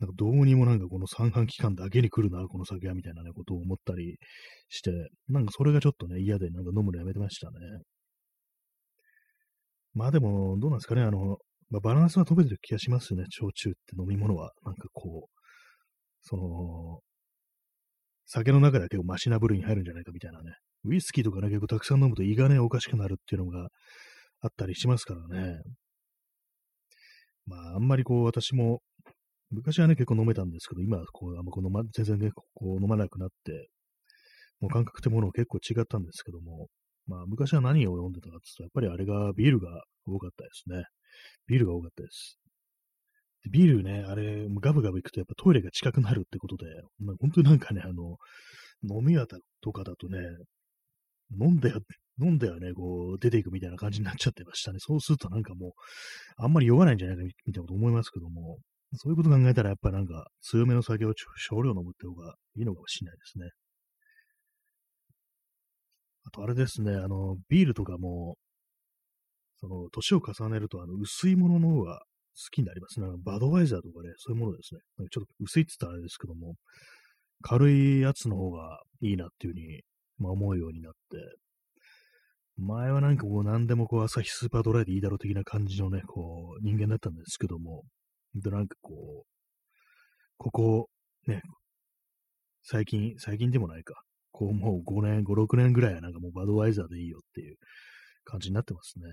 [0.00, 4.16] なんかどうにもなんかこの三半期間だけに来るな、この酒は、みたいなね、ことを思ったり
[4.68, 4.90] して、
[5.28, 7.56] なんかそれがちょっとね、嫌でなんか飲むのやめてましたね。
[9.94, 11.38] まあでも、どうなんですかね、あの、
[11.70, 14.52] まあ、バランスは取れてる気がしますね、焼酎って飲み物は。
[14.64, 15.40] なんかこう、
[16.22, 17.00] その、
[18.26, 20.52] 酒の中では結構マシな部類に入るんじゃないかみたいなね。
[20.84, 23.68] ウイスキーとかね、結構たくさん飲むと胃がね、おかしくなるっていうのが
[24.40, 25.62] あったりしますからね。
[27.46, 28.80] まあ、あんまりこう、私も、
[29.50, 33.68] 昔はね、結構飲めたんですけど、今はこう、あんまこう飲ま、全然ね、こう飲まなくなって、
[34.60, 36.68] もう感覚ってもの結構違ったんですけども、
[37.06, 40.84] まあ、昔は何を飲んでたかって言うと、やっぱりあれが、ビールが多かったですね。
[41.46, 42.38] ビールが多かったです。
[43.44, 46.64] でビールね、あれ、ガブガブ行くとやっぱトイレが近くなるってことで、
[46.98, 48.16] まあ、本当になんかね、あの、
[48.82, 49.26] 飲み屋
[49.60, 50.18] とかだとね、
[51.38, 51.72] 飲んで、
[52.20, 54.78] 飲んではね、こう、出ていくみたいな感じになっちゃってましたね。
[54.80, 55.72] そうするとなんかもう、
[56.36, 58.58] あんまり酔わないんじゃないかみたいなこと思いますけども、
[58.96, 63.50] そういうこと考えたらやっぱなんか強めの酒を少量飲むって方がいいのかもしれないですね。
[66.26, 68.36] あとあれですね、あの、ビールとかも、
[69.60, 72.00] その、年を重ねると、あの、薄いものの方が
[72.34, 73.06] 好きになりますね。
[73.22, 74.80] バドワイザーとかね、そういうものですね。
[75.10, 76.54] ちょっと薄いって言ったらあれですけども、
[77.42, 79.82] 軽いやつの方がいいなっていうふうに、
[80.18, 81.18] まあ、思うようになって、
[82.56, 87.82] 前はなんかこう何でもこう朝日スーパードライでいいだろう的な感じのね、こう人間だったんですけども、
[88.34, 89.26] でなんかこう、
[90.38, 90.90] ここ、
[91.26, 91.42] ね、
[92.62, 93.94] 最近、最近でもないか、
[94.32, 97.56] こうもう5年、5、6年ぐらいはなんかもうバドワイザーでいいよっていう
[98.24, 99.04] 感じになってますね。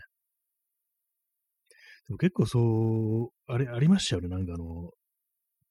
[2.07, 4.29] でも結構そう、あれ、ありましたよね。
[4.29, 4.91] なんかあの、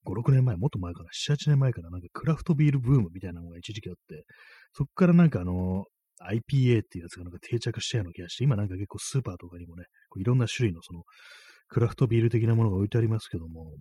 [0.05, 4.25] 5、6年前、もっと前かな、7、8年前からなんかクラフトビールブームみたいなのが一時期あって、
[4.73, 5.85] そっからなんかあの、
[6.23, 11.03] IPA っていうやつがなんか定着したような気がして、今なんか結構スーパーとかにもね、こういろんな種類のその、
[11.71, 13.73] クラフトビール的なものが置いてありますけども、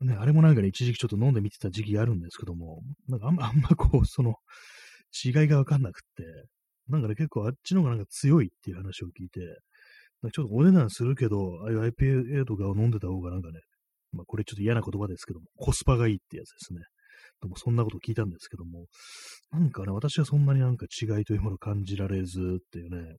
[0.00, 4.36] ね、あれもなんかね、一時期ちょっと飲んでみてた時期あるんですけども、なんかあんま、 あんまこう、その、
[5.24, 6.24] 違いがわかんなくって、
[6.88, 9.40] なんかね、結構あっちの方がなんか強いっていう話を聞いて、
[10.32, 13.60] ちょっとお値段するけど、ああいう IPA とかを飲んでた方がなんかね、
[14.12, 16.80] まあこれちょっと嫌な言葉ですけども、コスパがいいってやつですね。
[17.42, 18.86] でもそんなこと聞いたんですけども、
[19.50, 23.16] なんかね、私はそんなになんか違いというものを感じられずっていうね、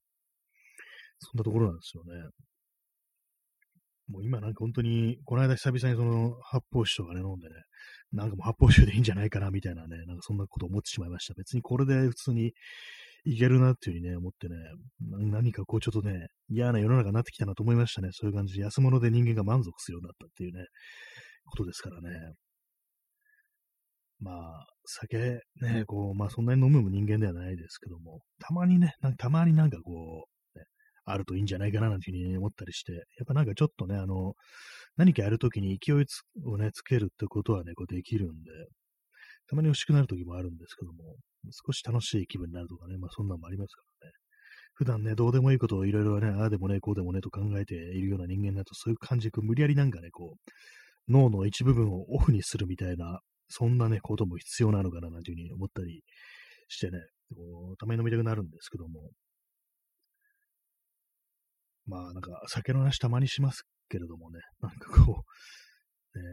[1.20, 2.30] そんなところなんですよね。
[4.08, 7.56] もう今なんか本当に、この間久々にその発泡酒とかね、飲んでね、
[8.14, 11.34] なんかもう発泡酒でいいんじゃないかなみたいなね、なんかそんなこと思ってしまいました。
[11.34, 12.54] 別にこれで普通に
[13.26, 14.56] いけるなっていうふうにね、思ってね、
[15.32, 18.10] 何かこうちょっとね、嫌な世の中になってきたなと思いましたね。
[18.12, 20.66] そういう感じで安物で人間が満足するようになったっていうね、
[21.46, 22.34] ことですからね。
[24.20, 30.35] まあ、酒ね、こう、まあそんなに飲む人間ではないですけども、たまにね、なんかたまになんかこう、ね、
[31.06, 34.34] あるといいんじゃないかななんていうふうに思ったりして、やっぱなんかちょっとね、あの、
[34.98, 36.06] 何かやるときに勢い
[36.46, 38.52] をね、つけるってことはね、こうできるんで、
[39.48, 41.16] たまに欲しくなるときもあるんですけども、
[41.52, 44.14] 少し楽しい気分になるとかね、まあそんなのもありますからね。
[44.74, 56.02] 普段ね、どうでもいいことをいろいろね、ああでもね、こうでもねと考えているような人間だと、そういう感じで無理やりなんかね、こう、脳の一部分をオフにするみたいな、そんなね、ことも必要なのかな、なんていうふうに思ったり
[56.68, 57.00] してね、
[57.36, 59.12] こうたまに飲みたくなるんですけども、
[61.88, 65.24] まあ、なんか、酒の話たまにしますけれどもね、なんかこ
[66.16, 66.24] う、ね、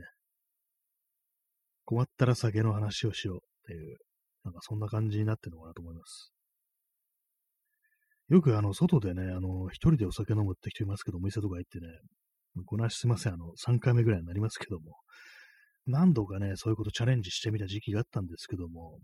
[1.85, 3.97] 困ったら酒の話をしようっていう、
[4.45, 6.33] なんかそんな感じになってるのかなと思います。
[8.29, 11.89] よくあの、外でね、あの、一人でお酒飲むって人いますけど、お店とか行ってね、
[12.65, 14.97] この話すいません、あの、3回目ぐらいになりますけども、
[15.87, 19.01] 何度かね、そういうことチャレンジしてみた時期があったんですけども、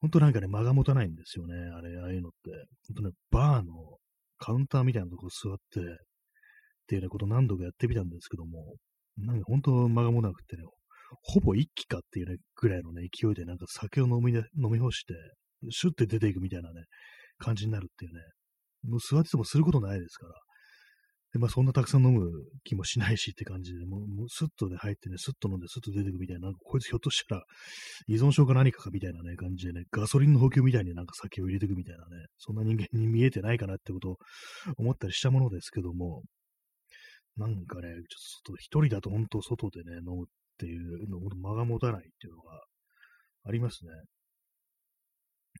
[0.00, 2.50] ほんとなんかね、間が持たないんですよね、あれ、ああいうのって。
[2.88, 3.98] ほんとね、バーの
[4.38, 5.82] カウンターみたいなとこ座って、っ
[6.86, 8.76] ていうような、こと何度かやってみたんですけども、
[9.18, 10.62] なんか本当間がもなくてね、
[11.22, 15.14] ほぼ一気かっていうね、ぐらいのね、勢いでなんか酒を飲み、飲み干して、
[15.70, 16.84] シュッて出ていくみたいなね、
[17.38, 18.20] 感じになるっていうね、
[18.84, 20.34] もう座っててもすることないですから、
[21.36, 22.30] で、まあそんなたくさん飲む
[22.64, 27.42] 気もしないしって感じで、もうもうスッとで入ってね、スッと飲んでスッと出てくみたいな、なんかこいつひょっとしたら
[28.08, 34.16] 依存症か何かかみたいなね、感じでね、ガソリンの補給みたいになんか酒を入れてくみたいなね、そんな人間に見えてないかなってことを
[34.78, 36.22] 思ったりしたものですけども、
[37.36, 37.98] なんかね、ちょっ
[38.44, 40.26] と一人だと本当外でね、飲むっ
[40.58, 42.62] ていうの、間が持たないっていうのが
[43.44, 43.90] ありますね。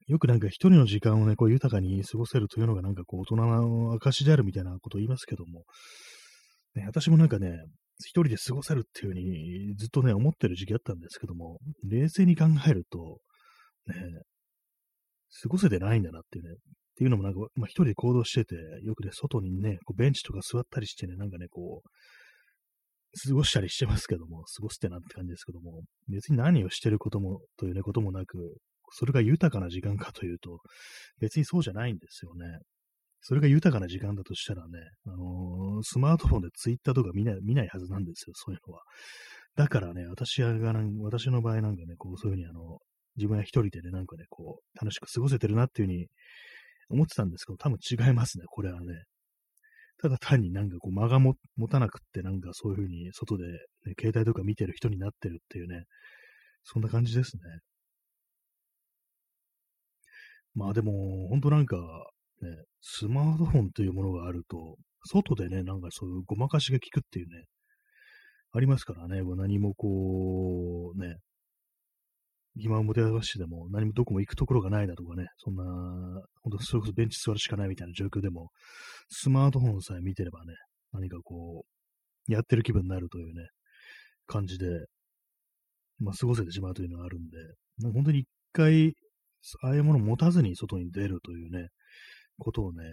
[0.07, 5.65] よくなんか一人の時間をね、こう豊かに過ごせるというのがなんかこう大人の証であるみたいなことを言いますけども、
[6.75, 7.53] ね、私もなんかね、
[8.01, 13.19] 一人で過ごせるっていうふうにずっとね、思ってる時期あったんですけども、冷静に考えると、
[13.87, 13.95] ね、
[15.43, 16.55] 過ごせてないんだなっていうね、っ
[16.97, 21.89] ていうのもなんか、まあ一人で行動してて、よくね、外にね、こうベンチとか座ったりしてね、なんかね、こう、
[23.29, 28.57] 過ごしたりしてますけども、過ごしてなんて感じですけども、別に何をしてることも、というね、こともなく、
[28.93, 30.61] それが豊かな時間かというと、
[31.21, 32.59] 別にそうじゃないんですよね。
[33.21, 38.83] それが豊かな時間だとしたらね、あのー、スマートフォンでツイッターとか見ない見ないはずなんですよ、そういうのは。
[39.57, 40.49] だからね、私が
[41.03, 42.79] 私の場合なんかね、こうそういうふうにあの、
[43.17, 46.07] 自分は一人でね、なんかね、こう、楽しく過ごせてるなっていうふうに
[46.91, 48.87] 思ってたんですけど、多分違いますね、これはね。
[49.99, 51.35] ただ単になんかこう間が持
[51.71, 55.85] たなくって、なんかそういうふうに外で、ね、携帯とか見てる人になってるっていうね、
[56.65, 57.43] そんな感じですね。
[60.57, 61.77] まあでも、本当なんか、
[62.41, 62.49] ね、
[62.81, 67.45] スマートフォンというものがあると、外でね、なんかそういうごまかしが効くっていうね、
[68.53, 71.17] ありますからね、何もこう、ね、
[72.59, 75.63] 暇を持て余してでも何もどこも行くところがないだとかね、そんな、
[76.43, 78.49] ほんとそれこそベンチ座るしかないみたいな状況でも、
[79.11, 80.55] スマートフォンさえ見てればね、
[80.93, 81.65] 何かこ
[82.29, 83.49] う、やってる気分になるというね、
[84.27, 84.87] 感じで、
[85.99, 87.37] まあ、過ごせてしまうというのがあるんで、
[87.93, 88.95] 本当に一回、
[89.63, 91.69] ああいうものを持たずに外に出るというね、
[92.39, 92.85] ことをね、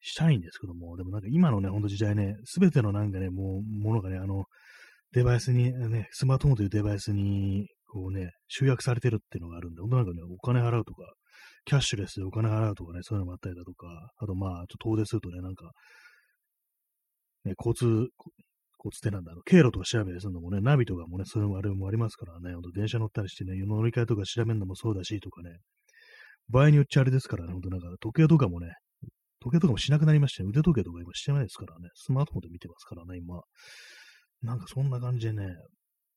[0.00, 4.44] したいんですけども、でもなんか今のね、ほんと時代ね、すべてのなんかね、もう、ものがね、あの、
[5.12, 11.04] デバイスに、ね、スマートフォンというデバイスに、こうね、集約されてるっていうのがあるんで、本当なんかね、お金払うとか、
[11.64, 13.86] キャッシュレスでお金払うとかね、そういうのもあったりだとか、
[14.18, 15.70] あとまあ、ちょっと遠出するとね、なんか、
[17.44, 18.08] ね、交通、
[18.84, 25.58] 交通手なんだろう、経路とか調べたりするのもね、ナビとかもね、そういうのあれもありますからね、ほんと電車乗ったりしてね、乗り換えとか調べるのもそうだし、とかね、
[26.48, 28.72] 場合によっちゃあれですからね、ほんとなんか時計とかもね、
[29.40, 30.48] 時計とかもしなくなりましたね。
[30.50, 31.88] 腕時計とか今してないですからね。
[31.94, 33.40] スマートフォンで見てますからね、今。
[34.42, 35.54] なんかそんな感じでね、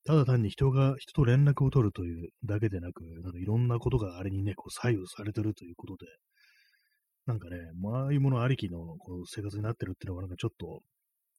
[0.06, 6.06] ただ単に人が、人と連絡を取るというだけでなく、なんかいろんなことがあれにね、こう左右されてるということで、
[7.26, 10.82] なんかね、まああいうものありきのこう生活になってるっていうのがなんかちょっと、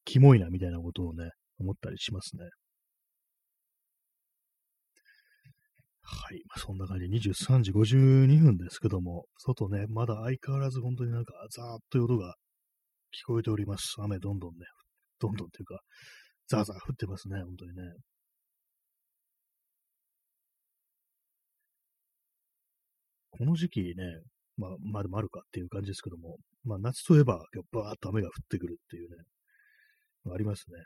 [0.05, 2.49] キモいなみたいなことをね、思ったりしますね。
[6.11, 6.41] はい。
[6.47, 12.35] まあ、そんな感じで23時52分ですけども、外ね、まだ相変わらず本当になんかザーッという音が
[13.13, 13.95] 聞こえております。
[13.99, 14.65] 雨どんどんね、
[15.19, 15.79] どんどんというか、
[16.47, 17.83] ザーザー降ってますね、本当にね。
[23.31, 23.95] この時期ね、
[24.57, 27.37] まあ、まあでもあるかっていう感じですけども、まあ夏といえば、
[27.71, 29.15] バーッと雨が降ってくるっていうね、
[30.33, 30.77] ありますね。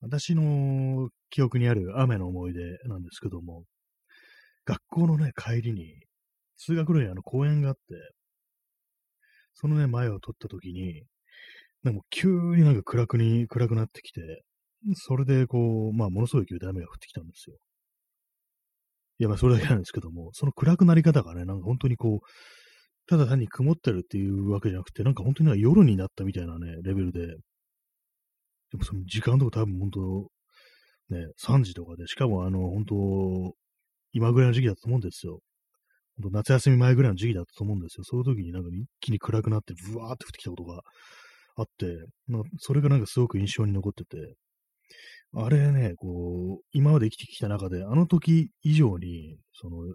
[0.00, 3.64] 私の記憶にある雨の思い出なんですけども、
[4.64, 5.94] 学校のね、帰りに、
[6.56, 7.80] 通学路にあの公園があって、
[9.54, 11.02] そのね、前を撮った時に、
[11.82, 14.42] でも急になんか暗くに、暗くなってきて、
[14.94, 17.56] それでこう、まあ、ものすごい勢いで雨が降ってきたんですよ。
[19.18, 22.26] いや、まあ、それだけなんですけども、その暗くなり方がね、なんか本当にこう、
[23.08, 27.36] ただ単に曇ってるっていうわけじゃなくて、なんか本当に夜になったみたいなね、レベルで、
[28.70, 30.30] でもその時間とか多分本当、
[31.10, 33.54] ね、3時とかで、しかもあの、本当、
[34.12, 35.40] 今ぐらいの時期だと思うんですよ。
[36.20, 38.04] 本当夏休み前ぐらいの時期だったと思うんですよ。
[38.04, 40.82] そういう時になんか一気に暗くなって、ブワーって降ってきたことが
[41.56, 41.86] あって、
[42.26, 44.34] まあ、それがなんかすごく印象に残ってて、
[45.34, 49.94] あれね、こう、今まで生きてきた中で、あの時以上に、その、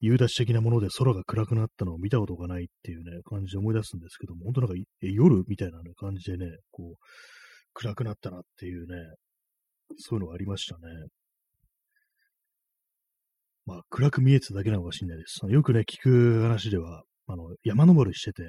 [0.00, 7.04] 夕立的なもので空が暗くなったのを見たことがないっていうね、感じで思い出すんですけども、本当なんか夜みたいな、感じでね、こう、
[7.74, 8.96] 暗くなったなっていうね、
[9.98, 10.82] そういうのがありましたね。
[13.64, 15.40] まあ、暗く見えてただけなのかもしれないです。
[15.46, 18.42] よくね、聞く話では、あの、山登りしてて、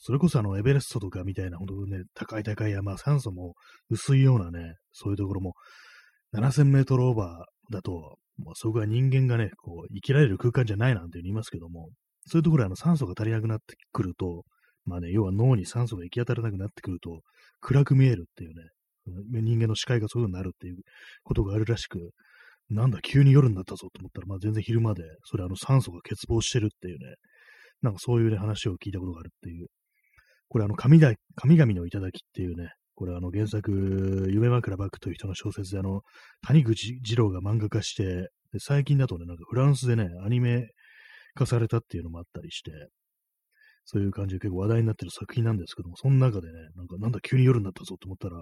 [0.00, 3.54] それこそあの、エベレストとかみたいな、ほんとね、高い高い山、酸素も
[3.90, 5.54] 薄いようなね、そういうところも、
[6.34, 11.88] 7000メートルオーバーだと、まあ、そこは人間がね、こう、生きられる空間じゃないなんて言いますけども、
[12.26, 14.44] そういうところはあの酸素が足りなくなってくると、
[14.84, 17.22] まあね、要は脳に酸素が行き当たらなくなってくると、
[17.60, 20.76] 暗く見えるっていうね、人間の視界がそういう風になるっていう
[21.24, 22.10] ことがあるらしく、
[22.70, 27.14] なんだ、急に夜になったぞと思ったら、まあ全然昼間で、それあの酸素が欠乏してるっていうね、
[27.80, 29.68] なんかそういうね、話を聞いたことがあるっていう。
[30.48, 36.02] これあの、神だ、神々の頂っていうね、これあの原作、夢枕バックという人の小説であの、
[36.46, 40.66] 谷口二郎が漫画化して、で最近だとね、なんかフランスでね、アニメ
[41.34, 42.72] 化されたっていうのもあったりして、
[43.90, 48.36] そういう感じで結構話題になってる作品なんですけども、その中でね、なんかなんだ急に夜になったぞと思ったら、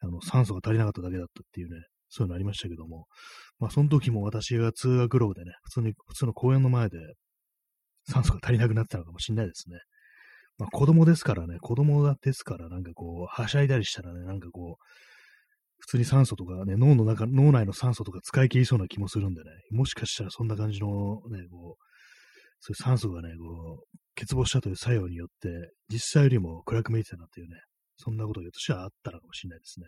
[0.00, 3.06] あの、酸素が足りなかっただけだったっていうね、そういうのありましたけども、
[3.58, 6.98] まあ、その時も私が通学路でね、普通に、普通の公園の前で
[8.06, 9.78] 酸素が足りなくなったのかもしれないですね。
[10.58, 14.84] まあ、子供ですからね、子供ですから、なんかこう、はしゃいだりしたらね、なんかこう、
[15.78, 21.91] 普通に酸素とかね、脳の中、脳内の酸素とか使い切りそうな気もするんでね、もしかしたらそんな感じのね、こう、
[22.64, 25.48] そういう酸素がね、こう、欠乏したという作用によって、
[25.88, 27.56] 実際よりも暗く見えてたなっていうね、
[27.96, 29.86] そんなことがひょっとしたらあったのかもしれないですね。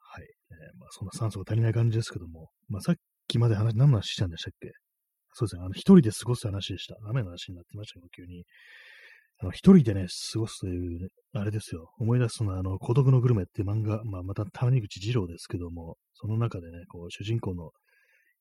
[0.00, 0.24] はい。
[0.24, 2.94] えー、まあ、そんな酸素が足りない感じですけども、まあ、さっ
[3.28, 4.72] きまで話、何の話したんでしたっけ？
[5.34, 5.62] そうですね。
[5.62, 6.96] あの、一人で過ごす話でした。
[7.08, 8.42] 雨の話になってましたけど、急に。
[9.38, 11.92] あの、一人でね、過ごすという、あれですよ。
[11.98, 17.70] 思い出すのは、あの、孤独のグルメっていう漫画、まあ、また谷口二郎ですけども、その中でね、こう、主人公の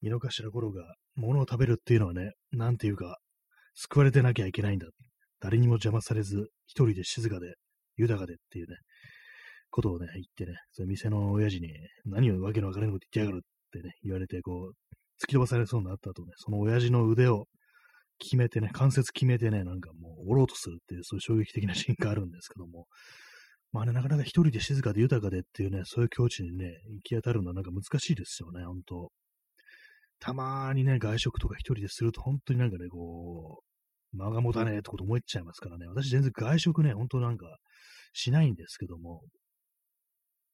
[0.02, 3.18] 井の頭五郎が物を食べるっていうのはね、なんていうか、
[3.76, 4.88] 救われてなきゃいけないんだ。
[5.40, 7.56] 誰にも邪魔されず、一人で静かで、
[7.98, 8.78] 豊かでっていうね、
[9.70, 11.70] ことをね、言ってね、その店の親父に、
[12.06, 17.46] 何をわけのわからないこと言ってやがるってね、言われて、こう、突き飛ばされそうになった後ね、その親父の腕を
[18.20, 22.88] 決めてね、関節決めてね、なんかもう、おろうとするっていう、そういう衝撃的なシーンがあるんですけども、
[23.72, 29.12] まあね、なかなか一人で静かで豊かでっていうね、そういう境地にね、行き当たるのはなんか難しいですよね、本当
[30.20, 33.62] たまーにね、外食とか一人ですると、本当になんかね、こ
[34.14, 37.58] う、間が持たねえってこと思っちゃいますからね、私全然外食ね、本当なんか
[38.14, 39.22] しないんですけども、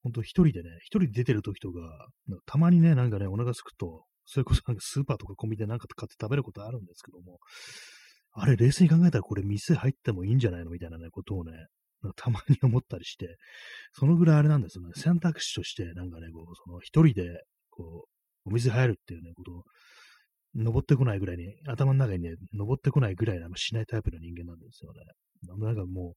[0.04, 2.08] 本当一人でね、一人で出てる時とか、
[2.46, 7.40] たまにね、なんかね、お腹すくと、それこそなんかスーパーとかコンビニでなんか買って食べることあるんですけども、
[8.34, 11.52] あれ、冷静に考えたらこれ店入ってもいいんじゃないのみたいなね、ことをね、
[12.16, 13.38] たまに思ったりして、
[13.94, 18.15] そのぐらいあれなんですよね、選択肢として、なんかね、こう、その一人で、こう、
[18.46, 19.64] お店入るっていうね、ことを、
[20.56, 25.02] 登ってこないぐらいに、頭の中にね、登ってこないぐらいなしないタイプの人間なんですよね。
[25.48, 26.16] なんかも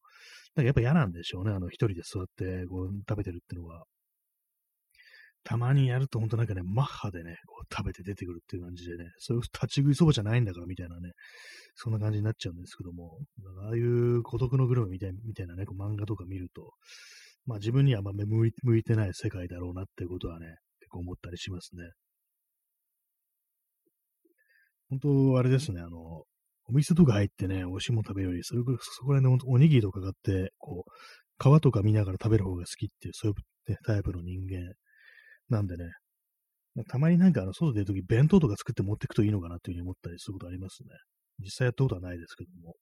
[0.54, 3.84] う、なんかやっぱ嫌なんでしょうね、あの一人で座ってこう食べてるっていうのは。
[5.44, 11.12] たまにやると本当なんかね、マッハでね、こう食べて出てくるっていう感じでね、そういう立ち食いそばじゃないんだからみたいなね、
[11.74, 13.18] そんな感じになっちゃうんですけども、
[13.66, 16.72] ああいう孤独のグルメみたいみたいなね、こう漫画とか見ると、
[17.46, 20.46] まあ自分にはあんま向い向いてない世界だろうなってことはね、
[20.80, 21.84] 結構思ったりしますね。
[24.90, 26.24] 本当、あれですね、あの、
[26.64, 34.74] お店とか入ってね、美味しいもの食べるより、それそこら辺でおにぎりとか買って、こう、皮とか見ながら食べる方が好きっていう、そういう、ね、タイプの人間
[35.48, 35.90] なんでね、
[36.88, 40.90] たまになんかあの、外出るとき弁当とか作って持っていくといいのかなっていうふうに思ったりすることありますね。
[41.40, 42.74] 実際やったことはないですけども。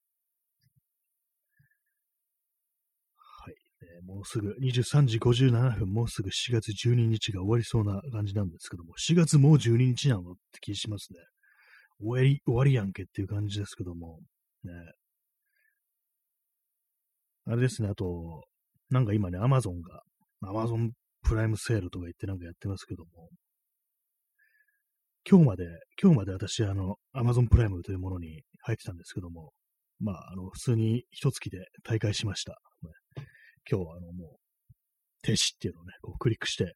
[3.17, 3.55] はい。
[3.83, 11.21] えー、もうすぐ23時57分、もうすぐ4月12日が終わりそうな感じなんですけども、4月もう12日なのって気しますね。
[12.01, 14.21] 終わり、終わりやんけっていう感じですけども、
[14.65, 14.73] ね。
[17.47, 18.45] あれですね、あと、
[18.91, 20.03] なんか今ね、アマゾンが、
[20.43, 20.93] アマゾン
[21.23, 23.29] プライムセールとか言ってなんかやってますけども、
[25.29, 25.65] 今日まで、
[26.01, 29.53] 今日まで私、あの、アマゾンプライムというものに入ってたんですけども、
[29.99, 32.61] まあ、あの、普通に一月で大会しました。
[33.69, 34.47] 今日は、あの、もう、
[35.23, 36.75] 停止っていうのをね、こうクリックして、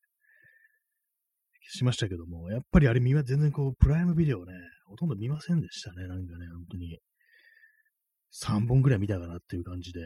[1.70, 4.52] しましたけども、やっぱりあれ見全然こう、プライムビデオね、
[4.86, 6.98] ほとんど見ませんでしたね、なんかね、本当に。
[8.32, 10.00] 3本ぐらい見たかなっていう感じで、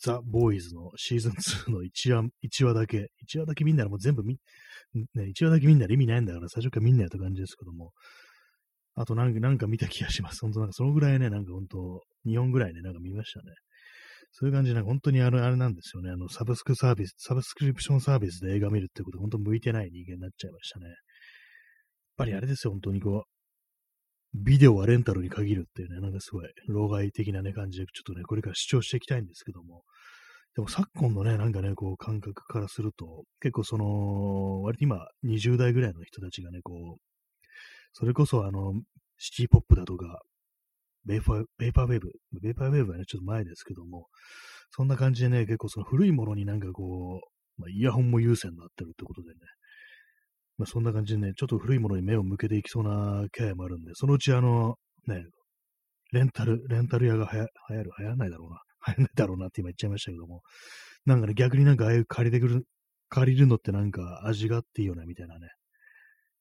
[0.00, 4.38] ザ・ボーイズのシーズン2の1話、1話だけ、1話だけ見んならもう全部見、
[4.94, 7.92] ね、1話だけ見んなら意味ないんだから最初から見んなよって感じですけども、
[8.94, 10.40] あとなんか、なんか見た気がします。
[10.42, 13.52] 本当なんかそのぐらいね、なんか本当、2本ぐらいね、なんか見ましたね。
[14.32, 16.10] そういう感じで、本当にあれ、あれなんですよね。
[16.10, 20.86] あの、サブスクサービス、サブスクリプションサービスで映画見るってこと、本当向いてない人間になっちゃいましたね。
[20.86, 20.94] やっ
[22.16, 23.38] ぱりあれですよ、本当にこう、
[24.34, 29.84] ビデオはレンタルに限るっていうね、なんかすごい、老害的なね、感じで、ちょっとね、これから主張していきたいんですけども、
[30.54, 37.00] でも昨今のね、なんかね、こう、感覚からすると、結構その、割と今、20代ぐらいの人たちがね、こう、
[37.92, 38.74] それこそあの、
[39.18, 40.20] シティポップだとか、
[41.08, 44.06] ベーパー、ベーパーウェーブ、ベーパーウェーブはね、ちょっと前ですけども、
[44.70, 49.34] そんな感じでね、結構その古いものになんかこう、まあ、イヤホンも優先になってるってことでね、
[50.58, 55.24] まあ、そんな感じでね、ちょっと古いものに目を向けていきそうな気配もあるんで、そのうちあの、ね、
[56.12, 58.60] レンタル、レンタル屋がはや流行る、流行らないだろうな。
[58.88, 60.42] 流行らないだろうなって今言っちゃいましたけども、
[61.06, 62.64] なんかね、逆になんかああいう借りてくる、
[63.08, 65.48] 借りるのってなんか味があっていいよね、みたいなね。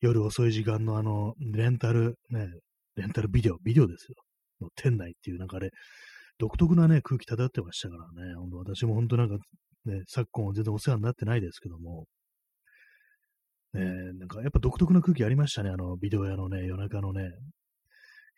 [0.02, 2.48] 夜遅い時間のあの、レンタル、ね、
[2.96, 4.16] レンタルビデオ、ビデオですよ。
[4.62, 5.72] の店内っていう、なんかあれ、
[6.40, 8.36] 独特なね、空気漂ってましたからね。
[8.36, 9.38] ほんと私も本当なんか、
[9.86, 12.06] ね、昨今全然お世話になってないですけども、
[13.74, 13.84] ね、
[14.14, 17.32] なんかやっぱ独特な空気ありましたね、あの、ビデオ屋のね、夜中のね。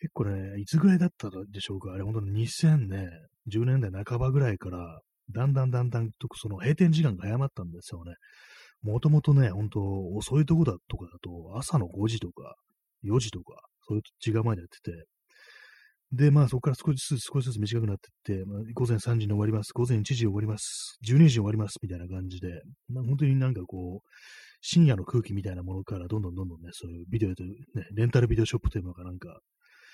[0.01, 1.91] 結構ね、いつぐらいだったでしょうか？
[1.91, 3.09] あれ、本当に2000ね、
[3.51, 5.01] 10年代半ばぐらいから、
[5.31, 8.13] だんだんだんだんとその閉店時間が早まったんですよね。
[8.81, 9.81] もともとね、本当
[10.15, 12.55] 遅いとこだとかだと、朝の5時とか、
[13.03, 15.05] 4時とか、そういう時間までやってて、
[16.11, 24.07] で、まあそこから少しずつ少しずつ短くなっていって、まあ、午前3時に終わります、午前1時終わります、12時に終わります、みたいな感じで、まあ、本当になんかこう、
[24.61, 27.53] 深夜の空気みたいなものからどんどんどんどんね、そういうビデオと、ね、
[27.93, 29.39] レンタルビデオショップというものがなんか、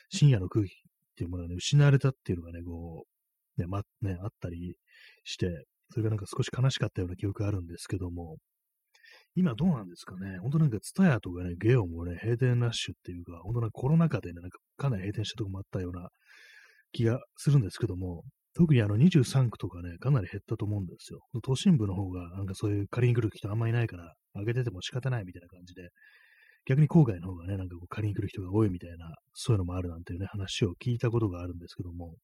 [0.09, 0.74] 深夜の空気っ
[1.18, 3.05] ていうものがね、失われたっていうのがね、こ
[3.57, 4.76] う、ね、ま、ね、あったり
[5.24, 8.38] して、それがなんか少し悲しかったような記憶があるんですけども、
[9.36, 10.38] 今どうなんですかね。
[10.39, 16.07] 本当なんかツタヤとかね、ゲオもね、閉店ラッシュっていうか、本当なんかコロナ禍でね、なんかかなり閉店したとこもあったような
[16.93, 18.23] 気がするんですけども、
[18.55, 21.19] 特にあの23区とかね、かなり減ったと思うんですよ。
[21.43, 25.89] 都心部の方が、なんかそういう借りに来る人あんまいないから、上げてても仕方ないみたいな感じで、
[26.65, 32.15] 逆に郊外の方がね、なんかこう借りに来る人が多いみたいな、そういうのもあるなんていうね、話を聞いたことがあるんですけども、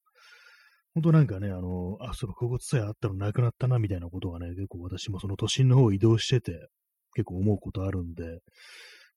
[0.94, 6.68] 本当なんかね、あの、あ、その、ここさえあったのなくなったな、みたいなことがね、結構私もその都心の方を移動してて、
[7.14, 8.40] 結構思うことあるんで、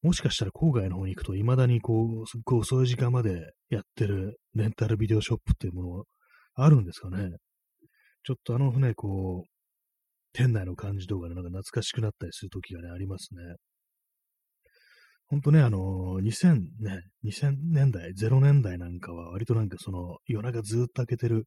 [0.02, 6.04] もしかしたら郊外の方に行くと、未だにこう、すっごい遅い時間までやってるレンタルビデオショップっていうもの
[6.54, 7.30] あるんですかね。
[8.22, 9.48] ちょっとあのね、こう、
[10.34, 13.40] 店内の感じとかね、なんか懐かしくなったりする時がね、ありますね。
[15.28, 21.46] ほんとね、あのー、2000ね、2000年代、0年代なんかは割となんかその夜中ずっと開けてる、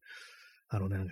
[0.68, 1.04] あのね、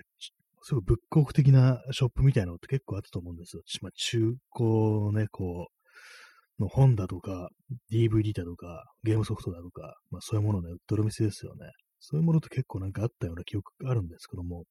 [0.57, 3.63] なんかすごい仏国的なショップみたいなのって結構あったと思うんですよ。
[3.81, 4.69] まあ、中古
[5.01, 7.49] のね、こう、の本だとか、
[7.91, 11.67] DVD だとか、ゲームソフトだとか、まあそういうものね、売ってる店ですよね。
[11.99, 14.63] そういうものって結構なんかあったような記憶があるんですけども、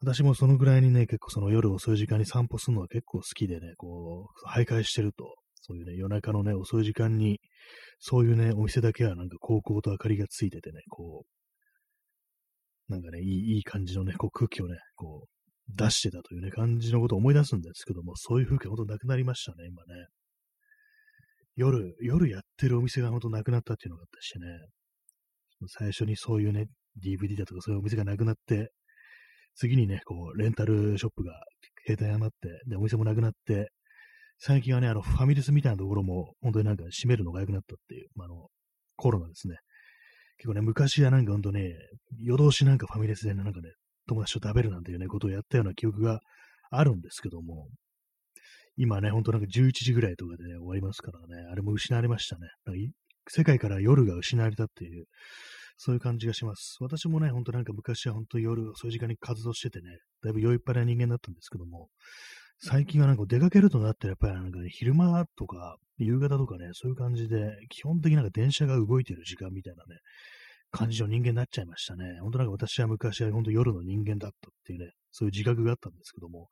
[0.00, 7.40] 私もそのぐらいにね、結構その夜遅い時間に散歩するのは結構好きでね、こう、徘徊してると、そういうね、夜中のね、遅い時間に、
[7.98, 11.26] そういうね、お店だけはなんか高校と明かりがついててね、こう、
[12.88, 20.06] なんかね、いいいい感じのね、こう空気をね、こう、出してたというね、感じのことを思い出すんですけども、そういう風景ほんとなくなりましたね、今ね。
[21.56, 24.46] 夜、夜やってるお店がほんとなくなったっていうのがあったしね、
[25.68, 26.66] 最初にそういうね、
[27.02, 28.70] DVD だとかそういうお店がなくなって、
[29.54, 31.32] 次にね、こう、レンタルショップが
[31.86, 33.70] 携帯余って、で、お店もなくなって、
[34.38, 38.48] 最近はね、あの、ファミレスみたいなところも、本当になんか閉めるのが良くなったっていう、まあ、あの、
[38.96, 39.56] コロナですね。
[40.38, 41.74] 結構ね、昔はなんかほんとね、
[42.20, 43.70] 夜通しなんかファミレスで、なんかね、
[44.06, 46.20] 友達と食べるなんていうね、ことをやったような記憶が
[46.70, 47.68] あるんですけども、
[48.76, 52.48] 今ね、ほんとなんか11時ぐらいとかでね、終わりますからね、あれも失われましたね。
[53.28, 55.06] 世界から夜が失われたっていう、
[55.76, 56.76] そういう感じがします。
[56.80, 61.88] 私もね、ほんとなんか昔はほんと夜、そういう時間に活動しててね、だいぶ酔いっ払いな人間だったんですけども、
[62.58, 70.00] 最近はなんか出かけるとなってやっぱりなんかね、昼間とか夕方とかね、そういう感じで、基本的になんか電車が動いてる時間みたいなね、
[70.70, 72.18] 感じの人間になっちゃいましたね。
[72.20, 76.48] ほんとなんか私は昔は本当夜の人間だったっていうね、そういう自覚があったんですけども、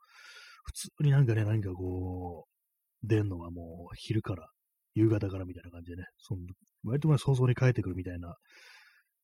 [0.65, 4.49] 普通になんかね、何かこう、出んのはもう昼から、
[4.95, 6.41] 夕方からみたいな感じでね、その
[6.85, 8.37] 割と早々に帰ってくるみたいな、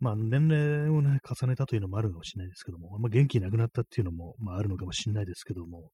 [0.01, 5.91] まあ年齢をね、重ねたというのもあるかもしれないですけども、あんま元気なくなったっていうのも、まああるのかもしれないですけども、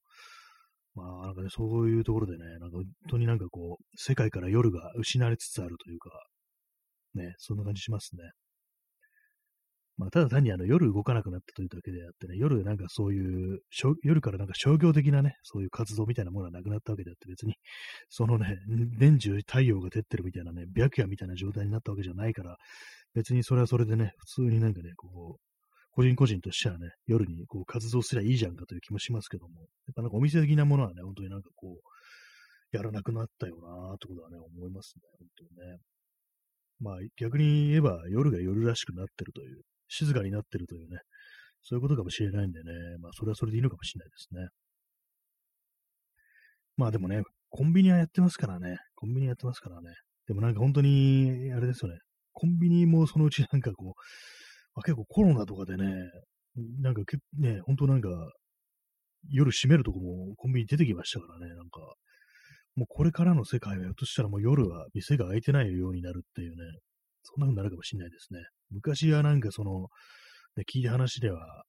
[0.95, 6.09] まあ、なんかね、そういうところでね、なんか本当になんかこう、世界から夜が失われつつあるというか、
[7.15, 8.31] ね、そんな感じしますね。
[9.97, 13.59] まあ、ただ単にあの夜動かなくなったというだけであってね、夜なんかそういう、
[14.03, 17.55] 夜からなんか商業的なね、そういう活動みたいなものはなくなったわけであって、別に、
[18.09, 22.57] そのね、年中太陽が照ってるみたいなね、白夜みたいな状態になったわけじゃないから、
[23.13, 25.54] 別にそれはそれでね、普通になんかね、こう、
[25.95, 31.79] 個人個人としてはね、夜にこう活動すればいいじゃんかという気もしますけども、やっぱなんかお店的なものはね、本当になんかこ
[32.73, 35.77] う、やらなくなったよなーってことはね、思いますね、本当にね。
[36.81, 40.97] まあ逆に言えば夜が夜らしくなってるという、静かになってるというね、
[41.61, 44.49] そういうことかもしれないんでね、まあそれはそれでいいのかもしれないですね。
[46.75, 49.93] まあでもね、コンビニはやってますからね、コンビニやってますからね。
[50.27, 51.99] でもなんか本当に、あれですよね、
[52.33, 54.01] コンビニもそのうちなんかこう、
[54.75, 55.85] あ、結構コロナとかでね、
[56.81, 58.09] なんかけ、ね、本当なんか、
[59.29, 61.79] 夜閉めるとこもコンビニ出てきましたからね、なんか、
[62.75, 66.57] もうこれからの世界はひょっとしたらもう夜は店が開いてないようになるっていうね、
[67.23, 68.39] そんな風になるかもしれないですね。
[68.69, 69.87] 昔はなんかその、
[70.57, 71.63] ね、聞いた話では、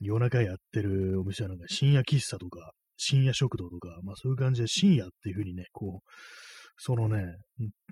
[0.00, 6.08] 夜中やってるお店はなんか深夜喫茶とか、深夜食堂とか、まあそういう感じで深夜っていう風にね、こう、
[6.84, 7.36] そのね、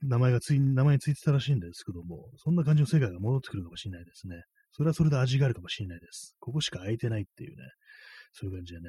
[0.02, 4.42] 名前がつい、名前についてたらしいんですけども、そんな感じの世界が戻ってくるかもしれないですね。
[4.72, 6.34] それはそれで味があるかもしれないです。
[6.40, 7.62] ここしか空いてないっていうね、
[8.32, 8.88] そういう感じでね、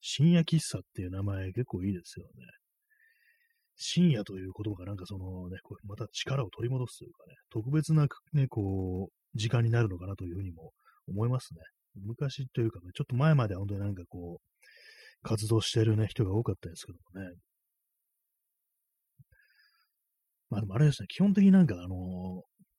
[0.00, 2.46] 深夜喫茶っていう名前結構いいですよね。
[3.76, 10.72] 深夜という言葉がなんかそのね、こうまた力を取り戻すというかね、特別なね、こう、時間になるのかなというふうにも
[11.08, 11.60] 思いますね。
[12.02, 17.36] 昔というかね、ちょっと前までは本当になんかこう、活動してるね、人が多かったですけどもね、
[20.52, 21.88] まあでもあれですね、基本的になんかあのー、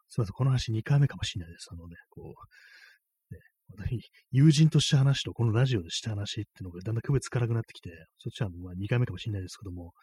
[0.07, 1.69] すみません、この話2回目かもしれないです。
[1.71, 3.39] あのね、こう、ね、
[3.75, 9.93] 私友人とした話とこのラジオでした話っていうのがだんだん区別つかなくなってきて、そっちはまあ2回目かもしれないですけども、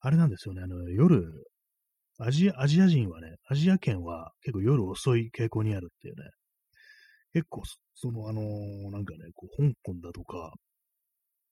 [0.00, 1.22] あれなんですよね、あの、夜、
[2.18, 6.22] アジア、アジア人はね、アジア圏は結構夜遅い傾向にあるっていうね、
[7.32, 7.62] 結構、
[7.94, 10.52] その、あのー、なんかね、こう、香港だとか、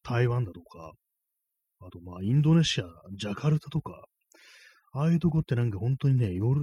[0.02, 0.92] 台湾だとか、
[1.80, 2.84] あと、まあ、インドネシア、
[3.16, 4.04] ジャカルタとか、
[4.94, 6.60] ああいうとこってなんか本当にね、夜、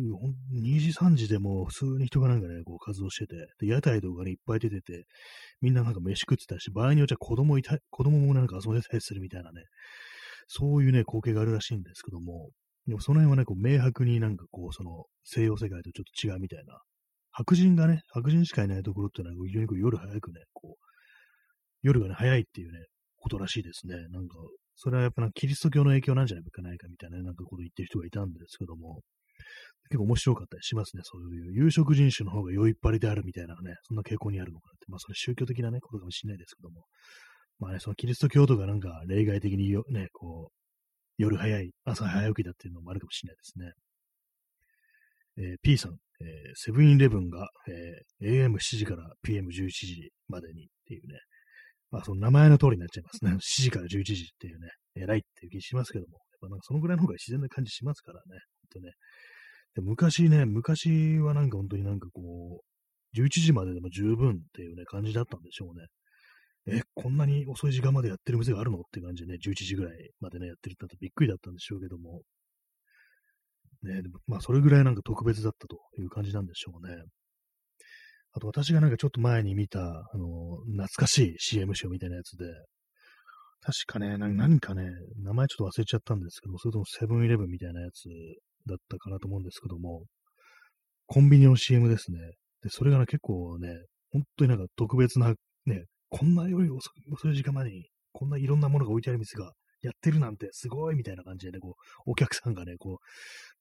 [0.52, 5.08] 2時、3時でも普通に人がなんかね、こう活動してて、で、屋台とかね、いっぱい出てて、
[5.62, 9.64] みんななんか飯食ってたし、場合によっては子供いた、子供もなんか遊んでたりするみたいなね、
[10.48, 12.52] そういうね、光景があるらしいんですけども、
[12.88, 16.80] でもその辺はね、こう明白になんかこう、その西洋世界とちょっと違うみたいな、
[17.32, 20.86] 白人がね、白人しかいないところってのは非常にこう夜早くね、こう、
[21.82, 22.80] 夜がね、早いっていうね、
[23.18, 23.96] ことらしいですね。
[24.10, 24.36] なんか、
[24.82, 26.46] それはやっぱキリスト教の影響なんじゃない？
[26.52, 26.78] かない？
[26.78, 27.12] かみたい？
[27.12, 28.10] な、なんかこと言ってる人がい？
[28.10, 29.02] たんですけども、
[29.90, 31.02] 結構面白かったりしますね。
[31.04, 31.50] そうい？
[31.50, 32.72] う有色人種の方が酔い？
[32.72, 33.48] っぱりであるみたい？
[33.48, 34.86] なね、そんな傾向にあるのかなって。
[34.88, 36.38] まあそれ宗教的なね、ことかもしれない？
[36.38, 36.86] ですけども。
[37.60, 40.54] まあね、そのキリスト教徒がなんか例外的によね、こう、
[41.18, 42.72] 夜早い、朝早起きだってい？
[42.72, 43.36] うのもあるかもしれない？
[43.36, 43.74] ですね。
[45.52, 51.00] えー、P さん、えー、セブンイレブンが、えー、AM7 時から PM11 時までにってい？
[51.00, 51.20] うね、
[51.92, 53.32] まあその名前の通りになっちゃいますね。
[53.32, 58.40] 7時から11時っていうね、偉いっていう気しますけども、やっぱなんかそのぐらいの方が自然な感じしますからね、
[58.72, 58.94] ほんとね。
[59.76, 65.88] で昔ね、昔はなんか本当になんかこう、11時まででも十分っていうね、感じだったんでしょうね。
[66.68, 72.22] え、こんなに遅い時間までやってる店があるのって感じでね、11時ぐらいまでね、やってるってびっくりだったんでしょうけども、
[73.84, 76.96] ね、まあ、それぐらいなんか特別だったという感じなんでしょうね。
[78.34, 82.46] あと、私がなんかちょっと前に見た、あの、懐かしい CM 集みたいなやつで、
[83.62, 84.90] 確かね、何かね、
[85.22, 88.08] 名前ちょっと忘れちゃったんですけどそれともセブンイレブンみたいなやつ
[88.68, 90.06] だったかなと思うんですけども、
[91.08, 92.20] コンビニの CM ですね。
[92.62, 93.70] で、それがね、結構ね、
[94.12, 95.34] 本当になんか特別な、
[95.66, 96.90] ね、こんなより遅
[97.30, 99.52] い時間までに、こんないろんなものが置いてある店が
[99.82, 101.76] やってるなんてすごいみたいな感じでね、こ
[102.06, 102.98] う、お客さんがね、こう、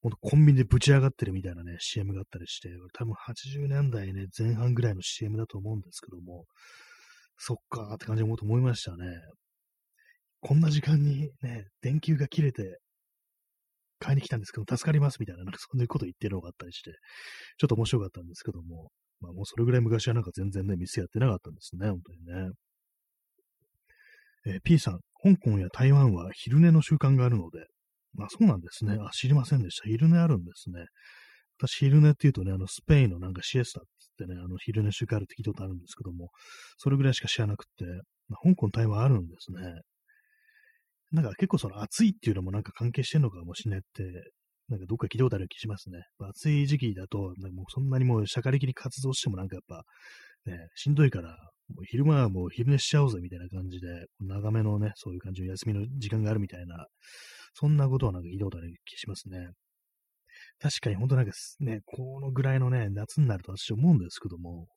[0.01, 6.45] ほんとコンビニでぶち上がってるみたいなね、CM があったりして、多分80年代ね、前半ぐらいの CM だと思うんですけども、
[7.37, 9.05] そっかーって感じで思うと思いましたね。
[10.41, 12.79] こんな時間にね、電球が切れて、
[13.99, 16.91] 買いに来たんですけど、助かりますみたいな、なんかそういうこと言ってるのがあったりして、
[17.57, 22.51] ちょっと面白かったんですけども、まあもうそれぐらい昔はなんか全然ね、店やってなかったんですね、本当にね。
[24.45, 27.65] えー、P さん、香港や台湾は昼寝の習慣があるので、
[28.13, 28.97] まあそうなんですね。
[28.99, 29.87] あ、知りませんでした。
[29.87, 30.85] 昼寝あるんですね。
[31.57, 33.83] 私、昼寝って言うとね、あの、スペインのなんかシエスタっ
[34.17, 36.29] てね、あの、昼寝習慣あるって聞いたことあるんですけども、
[36.77, 37.85] それぐらいしか知らなくて、
[38.29, 39.81] まあ、香港、台湾あるんですね。
[41.11, 44.03] なんか結構その暑いっていうのもなんか関係してんのかもしれないって、
[44.69, 46.03] なんかどっか聞いたことある気しますね。
[46.19, 47.33] 暑い時期だと、もう
[47.69, 49.83] そんなにもう社会的に活動してもなんかやっぱ、
[50.45, 51.35] ね、しんどいから、
[51.75, 56.87] もう昼間はもう昼寝しちゃおうぜみたいな感じで、長めのね、そういう感じの休みの時間があるみたいな、
[57.53, 59.49] そんなことはなんか聞いたことある気しますね。
[60.59, 64.67] 確かに本当なんかね、このぐらいのね、夏になると私思うんですけども、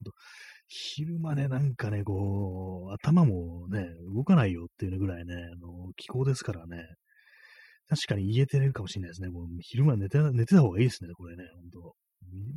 [0.69, 6.85] 昼間ね、なんかね、こう、頭もね、動かないよっていうぐらいね、あの、気候ですからね、
[7.89, 9.29] 確かに言えてるかもしれないですね。
[9.29, 11.95] もう昼間寝て寝てた方がいいですね、これね、本当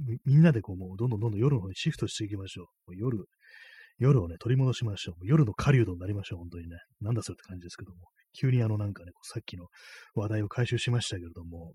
[0.08, 2.94] みみんなでこう、もうどんどんどんどん夜の方にシフトしていきましょう。
[2.94, 3.26] う夜、
[3.98, 5.28] 夜をね、取り戻しましょう。
[5.28, 6.78] 夜の狩人になりましょう、本当にね。
[7.02, 8.08] なんだそれって感じですけども。
[8.38, 9.68] 急にあのなんかね、さっきの
[10.14, 11.74] 話題を回収しましたけれども、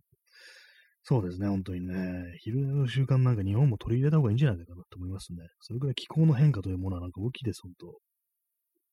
[1.03, 1.95] そうですね、本当にね、
[2.41, 5.39] 昼の習慣なんか日本も取り入れた方がいいんじゃないかなと思いますね。
[5.61, 7.99] それくらい気候の変化というものはなんか大きいです、本当。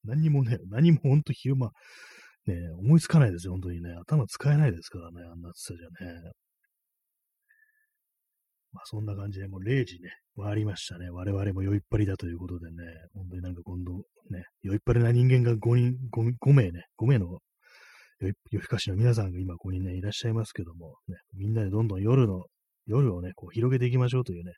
[0.05, 1.71] 何にもね、何も本当昼間、
[2.47, 3.91] ね、思いつかないですよ、本当にね。
[3.99, 6.31] 頭使えないですからね、あんな暑さじゃね。
[8.71, 11.09] まあそんな感じでもう0時ね、回りましたね。
[11.09, 12.75] 我々も酔いっぱりだということでね、
[13.13, 13.93] 本当になんか今度
[14.29, 17.39] ね、酔いっぱりな人間が5人、5, 5名ね、5名の
[18.19, 22.45] 夜更かしの皆さんが今ここにね、いらっしゃいますけども、ね、みんなでどんどん夜の、
[22.85, 24.53] 夜をね、こう広げていきましょうというね、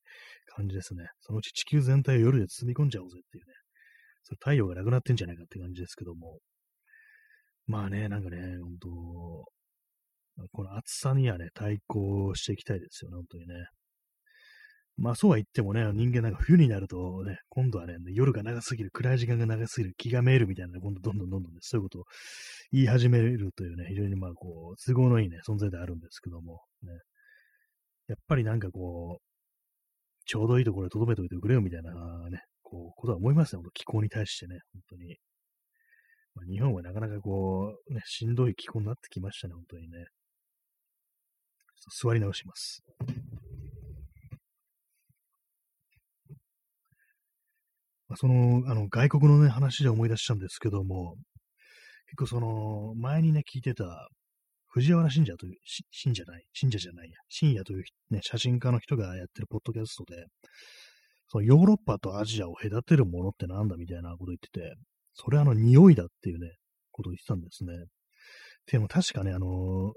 [0.55, 1.07] 感じですね。
[1.21, 3.53] そのうち地球全体を夜で包み込んじゃおうぜっていうね、
[4.23, 6.39] そ太陽がなくなってんじゃないかって感じですけども、
[7.67, 8.89] まあね、なんかね、本当
[10.51, 13.55] この暑さにはね、対抗していきたいですよね、本当にね。
[14.99, 22.03] まあそうは言ってもね、人間なんか冬になるとね、今度はね、夜が長すぎる、暗い時間が長すぎる、気がめいるみたいな、今度どんどんどんどんね、そういうことを
[22.71, 26.91] 言い始めるというね、非常にまあこう、都合のいいね、存在であるんですけども、ね。
[28.07, 31.93] やっぱりなんかこう、ちょうどいいところで留めておいてくれよみたいな
[32.29, 35.17] ね、こう、ことは思いますね、気候に対してね、本当に。
[36.35, 40.07] まあ、日本はなかなかこう、ね、しんどい気候になってきましたね、本当にね。
[42.01, 42.83] 座り直します。
[42.99, 43.13] まあ、
[48.15, 51.15] その、あの、外国のね、話で思い出したんですけども、
[52.07, 54.09] 結構その、前にね、聞いてた、
[54.69, 55.55] 藤原信者という、
[55.91, 60.25] 信者ない、信者じゃないや、信也というね、写真家の人がやってるポッドキャストで、
[61.27, 64.75] そのヨーロッパとアジアを隔てるものってなんだみたいなこと言ってて、
[65.13, 66.53] それはあの匂いだっていうね、
[66.91, 67.73] ことを言ってたんですね。
[68.71, 69.93] でも確かね、あの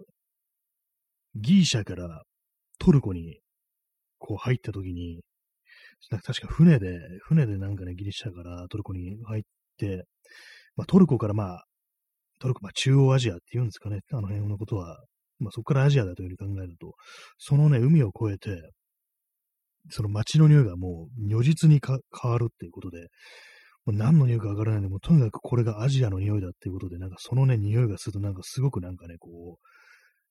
[1.35, 2.23] ギリシャから
[2.79, 3.41] トルコに
[4.19, 5.23] こう入った時に、
[6.11, 9.43] 確か船で、船でなんかね、ギリシャからトルコに入っ
[9.79, 10.05] て、
[10.77, 11.65] まあ、トルコからまあ、
[12.41, 14.99] トルコ、まあ、中央アジアって言うんですかね、あの辺のことは、
[15.39, 16.95] まあ、そこからアジアだというふうに考えると、
[17.39, 18.73] そのね、海を越えて、
[19.91, 23.09] その街の匂いがもう如実に変わるっていうことで、
[23.85, 29.59] もう何の匂いかわからないで、もうとにかくこれがアジアの匂いだっていうことで、なんかそのね、匂いがするとなんかすごくなんかね、こ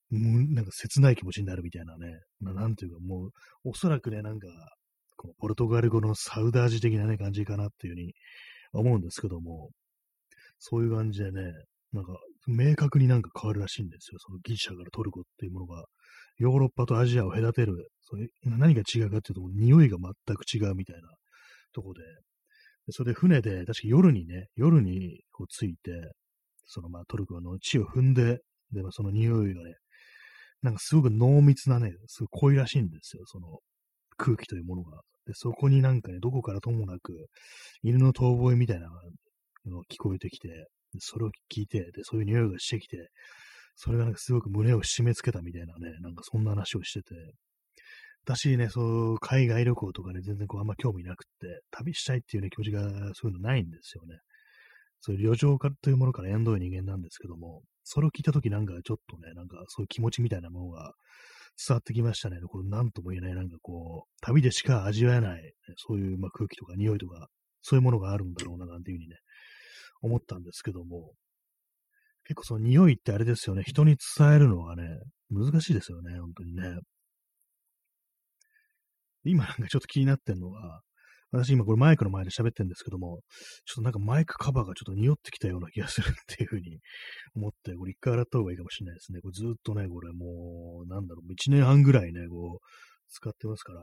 [0.10, 4.48] う、なんか切ない気持ちになるみたいなね、ななんていうかもう、おそらくね、なんか、
[5.22, 8.14] このポルトガル語のサウダージ的なね、感じかなっていうふうに
[8.74, 9.70] 思うんですけども、
[10.58, 11.54] そういう感じでね、
[11.94, 12.18] なんか、
[12.48, 14.18] 明確になんか変わるらしいんですよ。
[14.18, 15.86] そのギリシャからトルコっていうものが、
[16.38, 21.10] ヨーロッパとアジアを隔てる、それ何が違うかっていうと、匂いが全く違うみたいな
[21.72, 22.02] とこで、
[22.90, 25.92] それで船で、確か夜にね、夜にこう着いて、
[26.66, 28.40] そのまあトルコの地を踏んで、
[28.72, 29.76] で、まあ、その匂いがね、
[30.64, 33.60] なんかすごく濃密なね、すごい濃いらしいんですよ、その
[34.18, 35.02] 空気というものが。
[35.26, 37.28] で、そこになんかね、どこからともなく、
[37.84, 38.88] 犬の遠吠えみたいな
[39.66, 40.68] のが聞こえてきて、
[41.00, 43.10] それを聞いて、で、そういう匂いがしてきて、
[43.76, 47.16] それがなんかすごく胸を締め付けたみたいなね、なんかそんな話をしてて、
[48.24, 52.82] 私ね、そう、海外旅行とかね、全然こうあんま興味なくって、旅したいっていうね、気持ちが
[53.16, 54.20] そういうのないんですよね。
[55.00, 60.94] そういう旅情家というものから縁遠い人間なんですけども、それを聞いたときなんかちょっとね、なんかそういう気持ちみたいなものが
[61.58, 62.39] 伝わってきましたね。
[62.41, 67.28] これ何とも言えない、なんかこう、旅でしか味わえない、そういうまあ空気とか匂いとか、
[67.62, 69.16] そういうものがあるんだろうな、なんていうふうにね、
[70.02, 71.14] 思ったんですけども、
[72.24, 74.84] 結構その匂いってあれですよね、人に伝えるのはね、
[75.30, 76.80] 難しいですよね、本当にね。
[79.24, 80.82] 今なんかちょっと気になってんのは、
[81.32, 83.22] 私今これマイクの前で喋ってるんですけども、
[83.66, 86.80] ちょっとなんかマイクカバーがちょっと匂ってきたような気がするっていうふうに
[87.36, 89.22] 思って、これ一回洗った方がいいかもしれないですね。
[89.22, 92.66] これずっとね、これもう、なんだろう、一年半ぐらいね、こう、
[93.10, 93.82] 使ってますから、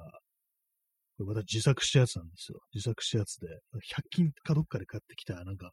[1.16, 2.60] これまた自作したやつなんですよ。
[2.74, 3.48] 自作したやつで、
[3.96, 5.72] 100均かどっかで買ってきた、なんか、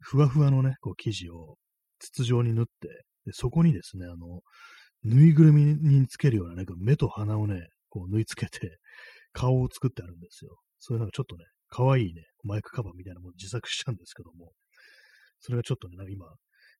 [0.00, 1.56] ふわふわのね、こう生地を
[1.98, 2.88] 筒状に縫って、
[3.26, 4.40] でそこにですね、あの、
[5.04, 8.78] ぬいぐるみにつけるような、なんか目と鼻をね、こう縫い付けて、
[9.32, 10.56] 顔を作ってあるんですよ。
[10.80, 14.52] そういうなんかちょっとね、可愛いね、マイクカバーみたいなものを自作したんですけども、
[15.38, 16.26] それがちょっとね、なんか今、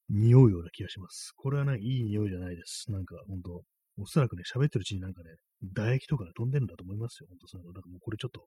[0.08, 1.32] 匂うような気がします。
[1.36, 2.90] これはね、いい匂いじゃないです。
[2.90, 3.62] なんか、ほんと、
[3.96, 5.30] おそらくね、喋ってるうちになんかね、
[5.74, 7.28] 唾液とかね、飛んでるんだと思いますよ。
[7.28, 7.72] ほんとそういうの。
[7.72, 8.46] だかもうこれちょっと、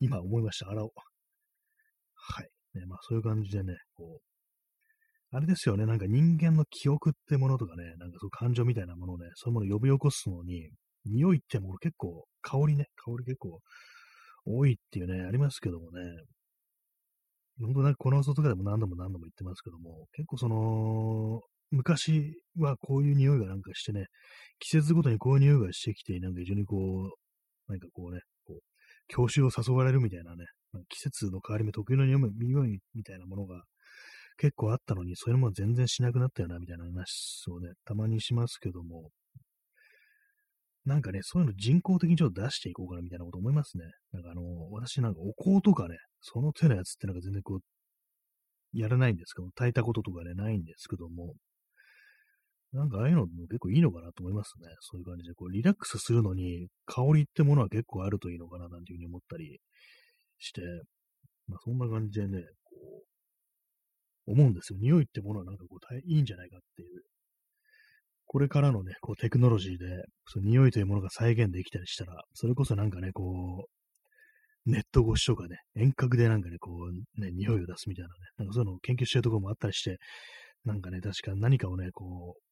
[0.00, 0.70] 今思いました。
[0.70, 0.90] 洗おう。
[2.14, 2.48] はい。
[2.74, 10.70] ね、まあそういう感じでね、こう、あれですよね、なんか人間の記憶ってものとかね、なんかそう感情みたいなものをね、そういうものを呼び起こすのに、
[11.06, 13.60] 匂いってもの結構、香りね、香り結構
[14.44, 16.00] 多いっていうね、ありますけどもね、
[17.60, 21.40] 本当なんかこの外とかでも何度も何度も言ってますけども、結構その、
[21.70, 24.06] 昔はこういう匂いがなんかしてね、
[24.58, 28.60] 季節ごとにこういう匂いがしてきて、なんか非常にこう、なんかこうね、こう、
[29.08, 30.44] 教習を誘われるみたいなね、
[30.88, 32.18] 季節の変わり目特有の匂
[32.66, 33.62] いみたいなものが
[34.36, 39.10] 結構あったのに、それも全然しなくなったよな、みたいな話をね、たまにしますけども、
[40.84, 43.84] なんかね、そういうの人工的にちょっと出していこうかなみたいなこと思いますね。
[44.12, 47.60] なんかあの、私なんかお香とかね、その手のやつってなんか全然こう、
[48.78, 51.34] やらないんですけど、炊いたこととかね、ないんですけども、
[52.72, 54.66] なんかああいうのも結構いいのかなと思いますね。
[54.80, 59.60] そういう感じで、こう、リラックスするのに、香りってものは結構あるといいのかな、なんていうふうに思ったり
[60.38, 60.60] して、
[61.46, 63.04] まあそんな感じでね、こ
[64.26, 64.78] う、思うんですよ。
[64.80, 67.02] 匂いってものはなんかこう、いいんじゃないかっていう
[68.26, 73.66] これからのね、こうテクノロジーで、その匂いというものが再現できたりしたら、それこそなんかね、こ
[74.66, 79.98] う、ネット越しとかね、遠隔でなんかね、こう、ね、匂いを出すみたいなね、なんかそういうのを研究してるところもあったりして、
[80.64, 82.42] なんかね、確か何かをね、こう、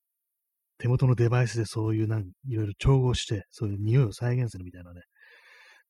[0.78, 5.00] 手元のデバイスでそういうなん、いろいろ調合して、そういう匂いを再現するみたいなね、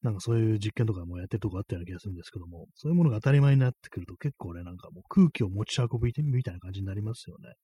[0.02, 7.54] なんかそういう実験とかもやってるとこあったような気がするんですけども、そういうものが当たり前になってくると結構ね、なんかもう空気を持ち運びみたいな感じになりますよね。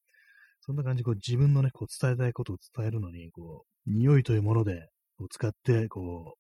[0.69, 6.39] そんな感じこう自分のね、こう伝えたいことを伝えるのに、こう、匂いというもので、こう使って、こう、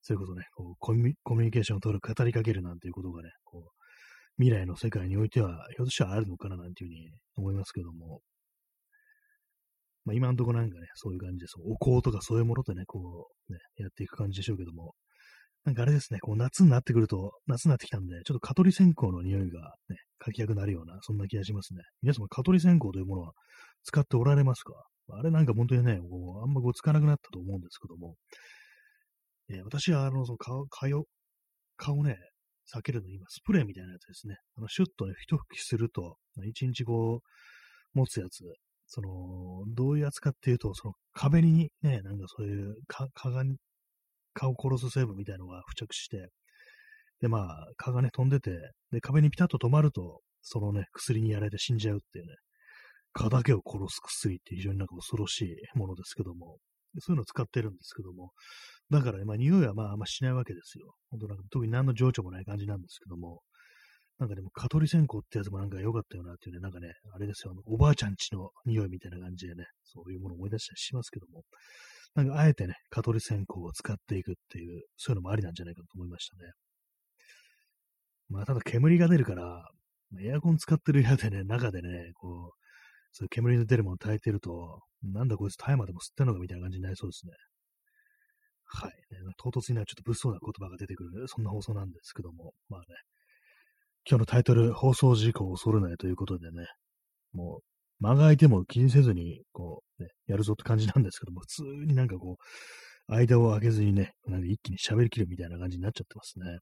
[0.00, 8.22] それこそね、こうコミュニケーションを取る、語りかけるなんていうことがね、こう、未来の世界においては、ひょっとしたらあるのかななんていうふうに思いますけども、
[10.06, 14.94] まあ今のところなんかね、そういう感じで、そう、お香とかそういうものでね、こう、ね、やっていく感じでしょうけども、
[15.68, 21.82] なんかあれですね、こう夏になってくると、夏になってきたんで、ちょっと蚊取り線香の匂いがね、書きやくなるような、そんな気がしますね。
[22.00, 23.32] 皆様、蚊取り線香というものは
[23.84, 24.72] 使っておられますか？
[25.10, 28.14] あれなんか本当にね、こうあんまこうつかなくなったと思うんですけども、
[29.50, 31.04] えー、私はあの、その蚊蚊を、
[31.76, 32.16] 蚊をね、
[32.74, 34.36] 避けるの今、スプレーみたいなやつですね。
[34.56, 36.16] あの、シュッとね、一吹きすると、
[36.46, 38.42] 一日こう、持つやつ、
[38.86, 43.44] その、どういうやつかっていうと、その壁にね、なんかそういう蚊が
[44.38, 46.28] 蚊を殺す成分みたいなのが付着して、
[47.20, 48.50] で、まあ、蚊がね、飛んでて、
[48.92, 52.34] で、壁にピタッと止まると、そのね、薬にやられて死んじゃうっていうね、
[53.12, 56.58] 蚊だけを殺す薬って非常になんか恐ろしいものですけども、
[57.00, 58.30] そういうのを使ってるんですけども、
[58.90, 60.94] だからね、まあ、匂いはまあ、あんましないわけですよ。
[61.10, 63.40] 本当なんか特に何の情緒もない感じなんですけども、
[64.18, 71.44] なんかでも、蚊取り線香ってやつもなんか良かったよなっていうね、なんかね、あれですよ、おばあちゃんちの匂いみたいな感じでね、そういうものを思い出したりしますけども、
[72.14, 76.52] なんかあえてね、蚊取り線香を使っていくっていう、そういうのもありなんじゃないかと思いましたね。
[78.28, 79.68] まあ、ただ煙が出るから、
[80.20, 82.58] エアコン使ってる部屋でね、中でね、こう、
[83.12, 87.32] そういう煙の出るものを焚いてると、なんだこいつ大麻でも吸ってんのかみたいな感じになりそうですね。
[88.64, 88.90] はい。
[88.90, 88.94] ね、
[89.38, 92.86] 唐突にはちょっと物騒な言葉が出てくる、そんな放送なんですけども、まあね、
[94.08, 96.66] 今日のタイトル、放送事故を恐れないということでね、
[97.32, 97.67] もう、
[98.00, 102.38] 間が空いても気にせずに、こう、ね、やるぞって感じなんですけども、普通になんかこ
[103.08, 106.58] う、間を空けずにね、なんか一気に喋りきるみたいな感じになっちゃってますね。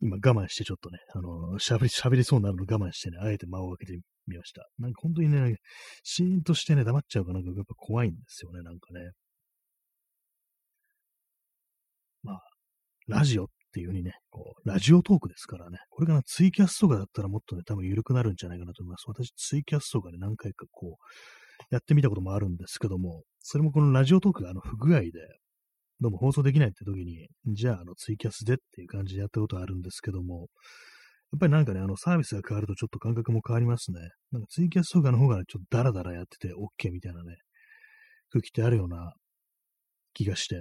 [0.00, 4.66] 今我慢してちょっとね、あの、喋り、喋りそうになるの我慢してね、あえて間を空けてみました。
[4.78, 5.58] なんか本当にね、
[6.02, 9.12] シーンとしてね、黙っちゃうかなんかやっぱ怖いんですよね、なんかね。
[12.24, 12.40] まあ、
[13.06, 19.04] ラジオっっていう風にね、こう、ラジオトークですからね、これからツイキャスとかだったらもっとね、多分緩くなるんじゃないかなと思います。
[19.08, 25.10] 私、ツイキャスとかで何回かこう、やってみたこともあるんですけども、それもこのラジオトークがあの不具合で、
[26.00, 30.48] どうも放送できないって時に、じゃあ、あの、ツイキャスでっていう感じでやったことあるんですけども、
[31.32, 34.00] やっぱりなんかね、あの、サービスが変わるとちょっと感覚も変わりますね。
[34.32, 37.36] なんかツイキャスとかの方が、ねちょっとダラダラやってて OK みたいなね、
[38.30, 39.14] 空気ってあるような
[40.12, 40.56] 気がして、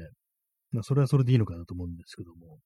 [0.72, 2.60] まあ、それはそれでいいのかなと思うんですけども、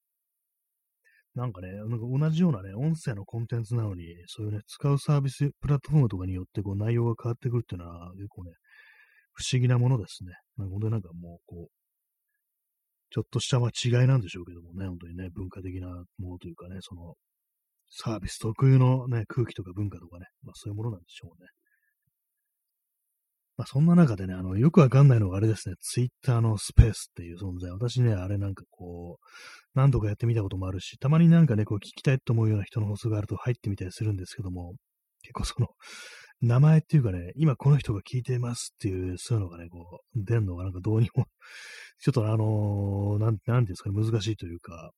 [1.36, 8.52] なんかね、なんか同じようなね、音声のコンテンツなのに、そういうね、使うサービス、プラットフォームとかによってこう内容が変わってくるっていうのは結構ね、
[9.34, 10.32] 不思議なものですね。
[10.58, 11.72] なんか本当になんかもう、こう、
[13.12, 17.16] ちょっとしたま違いなんでしょうけどもね、本当にね、文化的なものというかね、その、
[17.90, 21.50] サービス特有のね、空気とか文化とかね、まあそういうものなんでしょうね。
[23.58, 27.72] まあそんな中でね、あの、よくわかんないのがあれですね、ツイッターのスペースっていう存在。
[27.72, 29.26] 私ね、あれなんかこう、
[29.74, 34.74] 何度かやってみたこともあるし、たまになんかね、こう聞きたいと思うような人の放送があると入ってみたりするんですけども、
[35.22, 35.68] 結構その、
[36.42, 41.26] 名前っていうかね、今この人が聞いてますっていう、そういうのがね、こう、出んのがなんかどうにも
[42.00, 44.92] ちょっとあのー、なん、なんていうんですかね、難しいというか、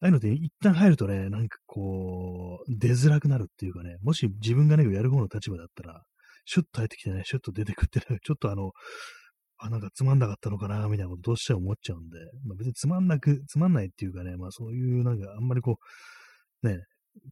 [0.00, 6.02] ああいうので一旦入るとね、なんかこう、出づらくなるっていうかね、もし自分がね、やる方の立場だったら、
[6.46, 8.72] シュッと入ってきてね、シュッと出てくってね、 ちょっとあの、
[9.58, 15.78] あ、なんかつまんなかったのかな、みたいなことどうしても思っちゃうんで、まあ、別につまんなく、つまんないっていうかね、まあそういうなんかあんまりこ
[16.62, 16.78] う、ね、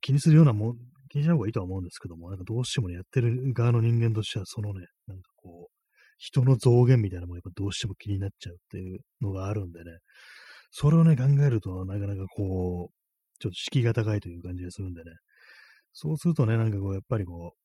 [0.01, 0.79] 気にするようなもん、
[1.11, 5.75] 気にしない方がいいとは思うんですけども、なんかどうしてもね、やってる側の人間としては、そのね、なんかこう、
[6.19, 9.99] 人の増減みたいなのもやっぱどうしても気になっちゃうっていうのがあるんでね、
[10.71, 15.11] それをね、考えると、なかなかこう、ちょっと敷居が高いという感じがするんでね、
[15.93, 17.64] そうするとね、なんかこう、やっぱりこう、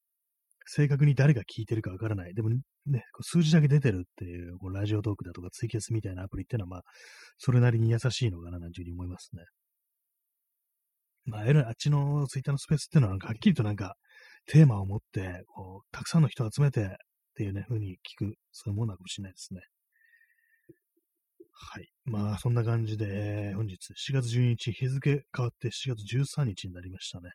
[0.72, 2.36] 正確に誰が聞いてるかわからない。
[2.36, 6.82] でもね、数字だけ出てるっていう、こうラジオトークだとかツイキャスみたいなアプリっていうのは、まあ、
[7.39, 9.45] それなりに優しいのかな、なんていうふうに思いますね。
[11.26, 13.95] まあ、あっちのツイッターのスペースっていうのは、はっきりとなんか、
[14.45, 16.88] テーマを持って、こう、たくさんの人を集めてっ
[17.36, 19.61] ていうね、風に聞く、そういうものなのかもしれないですね。
[21.51, 21.89] はい。
[22.05, 27.32] まあ、そんな感じで、本日4月12日、日付変わって4月13日になりましたね。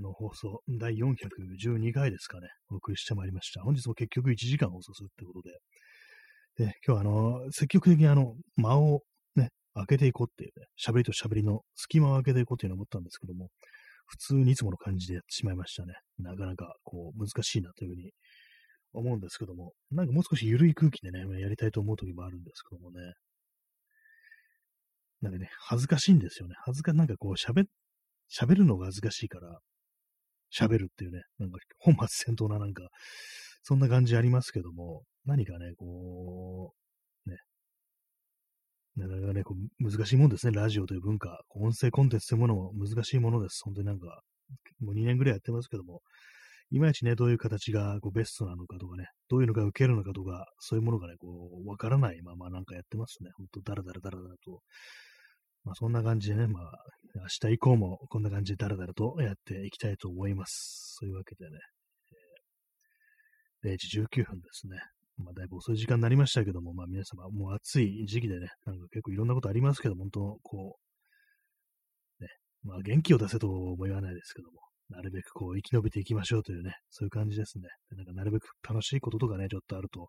[0.00, 3.62] の放送、第412回ですかね、お送りしてまいりました。
[3.62, 9.02] 本日も結局1時間放送するってことで、で、今日はあの、積極的にあの、間を
[9.36, 13.48] ね、開けていこうっていうね、喋りと喋りの隙間を開けていこうっていうのを思ったんですけども、
[14.06, 15.94] 普通にいつもの感じでやってしまいましたね。
[16.18, 18.10] なかなかこう難しいなというふうに
[18.92, 23.12] 思うんですけども、なんかもう少し緩い空気でね、やりたいと思う時もあるんですけどもね。
[25.20, 26.54] なんかね、恥ずかしいんですよね。
[26.64, 27.66] 恥ずか、なんかこう喋、
[28.30, 29.60] 喋るのが恥ずかしいから、
[30.52, 32.88] 喋るっていうね、なんか本末転倒ななんか、
[33.62, 36.72] そんな感じありますけども、何かね、こ
[37.26, 37.36] う、ね、
[38.96, 41.40] なかなかね、こう難しいもんですね、ラジオという文化。
[41.50, 43.62] 音声コンテンツというものも難しいものです。
[43.64, 44.22] 本当になんか、
[44.80, 46.00] もう2年ぐらいやってますけども、
[46.72, 53.30] いまいちね、どういう形がこうベストなのかとかね、どういうのが受けるのかとか、そういうものがね、こう、わからないままなんかやってますね。
[53.36, 54.60] ほんと、だらだらだらだらと。
[55.64, 56.72] まあ、そんな感じでね、まあ、
[57.14, 60.96] 明日以降もこんな感じでだらだらとやっていきたいと思います。
[61.00, 61.58] そういうわけでね、
[63.64, 64.78] え、0時19分ですね。
[65.18, 70.78] まあ、だいぶ遅い時間になりましたけども、まあ、皆様、もう暑い時期でね、なんか結構いろんなことありますけど、本当、こ
[72.18, 72.28] う、ね、
[72.62, 77.68] まあ、元気を出せとも言わないですけども、なるべくこう生き延びていきましょうというね、そういう感じですね。
[77.96, 80.08] なんかなるべく楽しいこととかね、ちょっとあると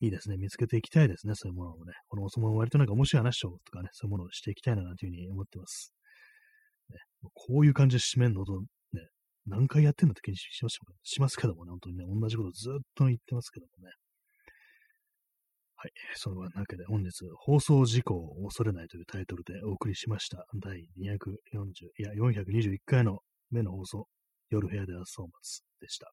[0.00, 0.36] いいですね。
[0.36, 1.92] 見つけていきたいですね、そういうものをね。
[2.08, 5.94] このお相撲割となんか面白い話とかね、そういうものをしていきたいなというふうに思ってます。
[6.90, 6.98] ね、
[7.32, 8.66] こういう感じで締めるのと、ね、
[9.46, 13.92] 何回やってんだって気にしますしますけどもね、本当にね、同じことずっと言ってますけどもね。
[15.76, 15.92] はい。
[16.14, 20.46] そのわけで本日、放送事故を恐れないというタイトルでお送りしました。
[20.54, 23.20] 第240、いや、421回の
[23.50, 24.08] 目の放送、
[24.48, 26.10] 夜部屋で朝を待つでした。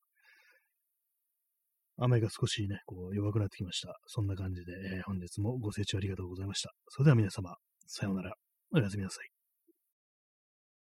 [2.03, 3.99] 雨が少しね、こう弱くなってきました。
[4.07, 6.71] そんな感じで、えー、本日もご清聴ありがとうございました。
[6.89, 8.33] それでは皆様、さようなら。
[8.73, 9.30] おやすみなさい。